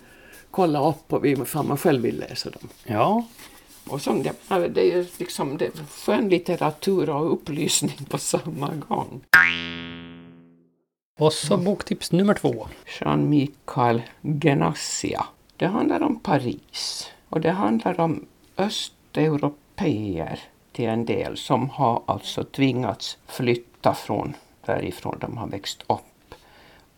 kolla 0.51 0.89
upp 0.89 1.13
och 1.13 1.27
ifall 1.27 1.67
man 1.67 1.77
själv 1.77 2.03
vill 2.03 2.19
läsa 2.19 2.51
dem. 2.51 2.69
Ja, 2.85 3.25
Och 3.89 4.01
så, 4.01 4.13
det, 4.13 4.33
det 4.69 4.93
är 4.95 5.07
liksom 5.19 5.57
det 5.57 5.67
är 5.67 5.73
skönlitteratur 6.07 7.11
och 7.11 7.33
upplysning 7.33 7.97
på 8.09 8.19
samma 8.19 8.71
gång. 8.89 9.21
Och 11.19 11.33
så 11.33 11.57
boktips 11.57 12.13
nummer 12.13 12.35
två. 12.35 12.69
Jean-Michel 13.01 14.03
Genassia. 14.23 15.27
Det 15.57 15.67
handlar 15.67 16.03
om 16.03 16.21
Paris 16.21 17.11
och 17.29 17.41
det 17.41 17.51
handlar 17.51 18.01
om 18.01 18.27
östeuropeer 18.57 20.41
till 20.73 20.89
en 20.89 21.05
del 21.05 21.37
som 21.37 21.71
har 21.71 22.03
alltså 22.07 22.45
tvingats 22.45 23.19
flytta 23.27 23.95
från 23.95 24.35
därifrån 24.67 25.19
de 25.21 25.37
har 25.37 25.47
växt 25.47 25.83
upp. 25.87 26.35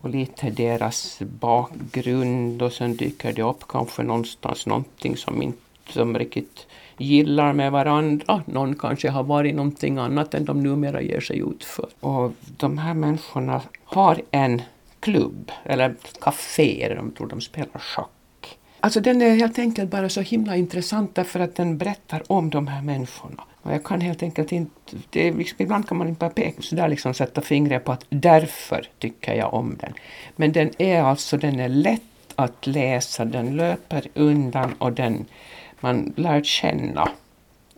Och 0.00 0.10
lite 0.10 0.50
deras 0.50 1.18
bakgrund 1.18 2.62
och 2.62 2.72
sen 2.72 2.96
dyker 2.96 3.32
det 3.32 3.42
upp 3.42 3.68
kanske 3.68 4.02
någonstans 4.02 4.66
någonting 4.66 5.16
som 5.16 5.42
inte 5.42 5.69
som 5.90 6.18
riktigt 6.18 6.66
gillar 6.98 7.52
med 7.52 7.72
varandra. 7.72 8.24
Ah, 8.28 8.40
någon 8.46 8.74
kanske 8.74 9.10
har 9.10 9.22
varit 9.22 9.54
någonting 9.54 9.98
annat 9.98 10.34
än 10.34 10.44
de 10.44 10.60
numera 10.60 11.02
ger 11.02 11.20
sig 11.20 11.38
ut 11.38 11.64
för. 11.64 11.88
Och 12.00 12.32
de 12.56 12.78
här 12.78 12.94
människorna 12.94 13.62
har 13.84 14.22
en 14.30 14.62
klubb, 15.00 15.52
eller 15.64 15.94
café, 16.20 16.86
där 16.88 16.96
de 16.96 17.10
tror 17.10 17.26
de 17.26 17.40
spelar 17.40 17.78
schack. 17.78 18.08
Alltså 18.80 19.00
den 19.00 19.22
är 19.22 19.34
helt 19.34 19.58
enkelt 19.58 19.90
bara 19.90 20.08
så 20.08 20.20
himla 20.20 20.56
intressant 20.56 21.14
därför 21.14 21.40
att 21.40 21.56
den 21.56 21.78
berättar 21.78 22.22
om 22.26 22.50
de 22.50 22.66
här 22.66 22.82
människorna. 22.82 23.44
Och 23.62 23.72
jag 23.72 23.84
kan 23.84 24.00
helt 24.00 24.22
enkelt 24.22 24.52
inte, 24.52 24.96
det 25.10 25.28
är, 25.28 25.32
liksom- 25.34 25.56
ibland 25.58 25.88
kan 25.88 25.98
man 25.98 26.08
inte 26.08 26.18
bara 26.18 26.30
peka 26.30 26.62
så 26.62 26.74
där 26.74 26.88
liksom 26.88 27.14
sätta 27.14 27.40
fingret 27.40 27.84
på 27.84 27.92
att 27.92 28.04
därför 28.08 28.88
tycker 28.98 29.34
jag 29.34 29.54
om 29.54 29.76
den. 29.80 29.92
Men 30.36 30.52
den 30.52 30.70
är 30.78 31.02
alltså, 31.02 31.36
den 31.36 31.60
är 31.60 31.68
lätt 31.68 32.02
att 32.36 32.66
läsa, 32.66 33.24
den 33.24 33.56
löper 33.56 34.06
undan 34.14 34.74
och 34.78 34.92
den, 34.92 35.24
man 35.80 36.12
lär 36.16 36.42
känna 36.42 37.08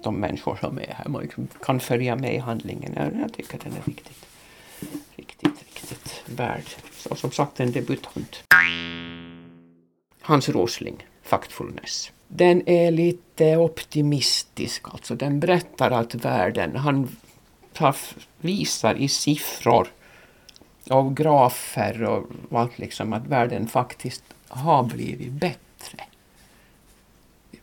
de 0.03 0.21
människor 0.21 0.57
som 0.57 0.79
är 0.79 0.95
här. 0.95 1.09
Man 1.09 1.29
kan 1.62 1.81
följa 1.81 2.17
med 2.17 2.35
i 2.35 2.38
handlingen. 2.38 2.93
Jag, 2.97 3.21
jag 3.23 3.33
tycker 3.33 3.59
den 3.59 3.73
är 3.73 3.83
riktigt, 3.85 4.27
riktigt, 5.17 5.59
riktigt 5.59 6.23
värd. 6.27 6.65
Och 7.11 7.19
som 7.19 7.31
sagt 7.31 7.61
en 7.61 7.73
debutant. 7.73 8.43
Hans 10.21 10.49
Rosling, 10.49 11.07
Factfulness. 11.23 12.12
Den 12.29 12.69
är 12.69 12.91
lite 12.91 13.57
optimistisk, 13.57 14.88
alltså 14.88 15.15
den 15.15 15.41
berättar 15.41 15.91
att 15.91 16.15
världen, 16.15 16.77
han 16.77 17.17
tar, 17.73 17.97
visar 18.41 18.95
i 18.95 19.09
siffror 19.09 19.88
och 20.91 21.17
grafer 21.17 22.03
och 22.03 22.27
allt 22.51 22.79
liksom 22.79 23.12
att 23.12 23.27
världen 23.27 23.69
faktiskt 23.69 24.25
har 24.49 24.83
blivit 24.83 25.33
bättre. 25.33 26.05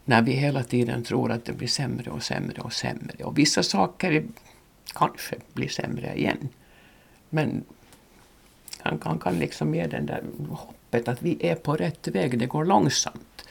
När 0.09 0.21
vi 0.21 0.31
hela 0.31 0.63
tiden 0.63 1.03
tror 1.03 1.31
att 1.31 1.45
det 1.45 1.53
blir 1.53 1.67
sämre 1.67 2.11
och 2.11 2.23
sämre 2.23 2.61
och 2.61 2.73
sämre. 2.73 3.23
Och 3.23 3.37
vissa 3.37 3.63
saker 3.63 4.23
kanske 4.93 5.35
blir 5.53 5.67
sämre 5.67 6.15
igen. 6.15 6.49
Men 7.29 7.63
han, 8.79 8.99
han 9.03 9.19
kan 9.19 9.39
liksom 9.39 9.75
ge 9.75 9.87
den 9.87 10.05
där 10.05 10.23
hoppet 10.49 11.07
att 11.07 11.21
vi 11.21 11.47
är 11.47 11.55
på 11.55 11.75
rätt 11.75 12.07
väg. 12.07 12.39
Det 12.39 12.45
går 12.45 12.65
långsamt. 12.65 13.45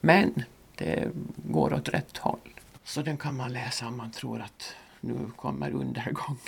Men 0.00 0.42
det 0.76 1.08
går 1.36 1.74
åt 1.74 1.88
rätt 1.88 2.18
håll. 2.18 2.38
Så 2.84 3.02
den 3.02 3.16
kan 3.16 3.36
man 3.36 3.52
läsa 3.52 3.86
om 3.86 3.96
man 3.96 4.10
tror 4.10 4.40
att 4.40 4.74
nu 5.00 5.30
kommer 5.36 5.70
undergången. 5.70 6.38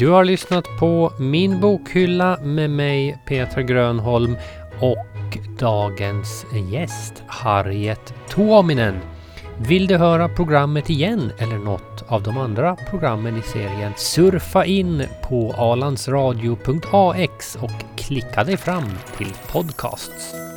Du 0.00 0.10
har 0.10 0.24
lyssnat 0.24 0.64
på 0.78 1.12
Min 1.18 1.60
bokhylla 1.60 2.38
med 2.42 2.70
mig 2.70 3.18
Peter 3.26 3.62
Grönholm 3.62 4.36
och 4.80 5.38
dagens 5.58 6.46
gäst 6.72 7.22
Harriet 7.26 8.14
Tuominen. 8.30 8.98
Vill 9.58 9.86
du 9.86 9.96
höra 9.96 10.28
programmet 10.28 10.90
igen 10.90 11.32
eller 11.38 11.58
något 11.58 12.04
av 12.08 12.22
de 12.22 12.38
andra 12.38 12.76
programmen 12.90 13.38
i 13.38 13.42
serien? 13.42 13.92
Surfa 13.96 14.64
in 14.64 15.02
på 15.28 15.52
alandsradio.ax 15.52 17.56
och 17.56 17.84
klicka 17.96 18.44
dig 18.44 18.56
fram 18.56 18.90
till 19.16 19.32
podcasts. 19.52 20.49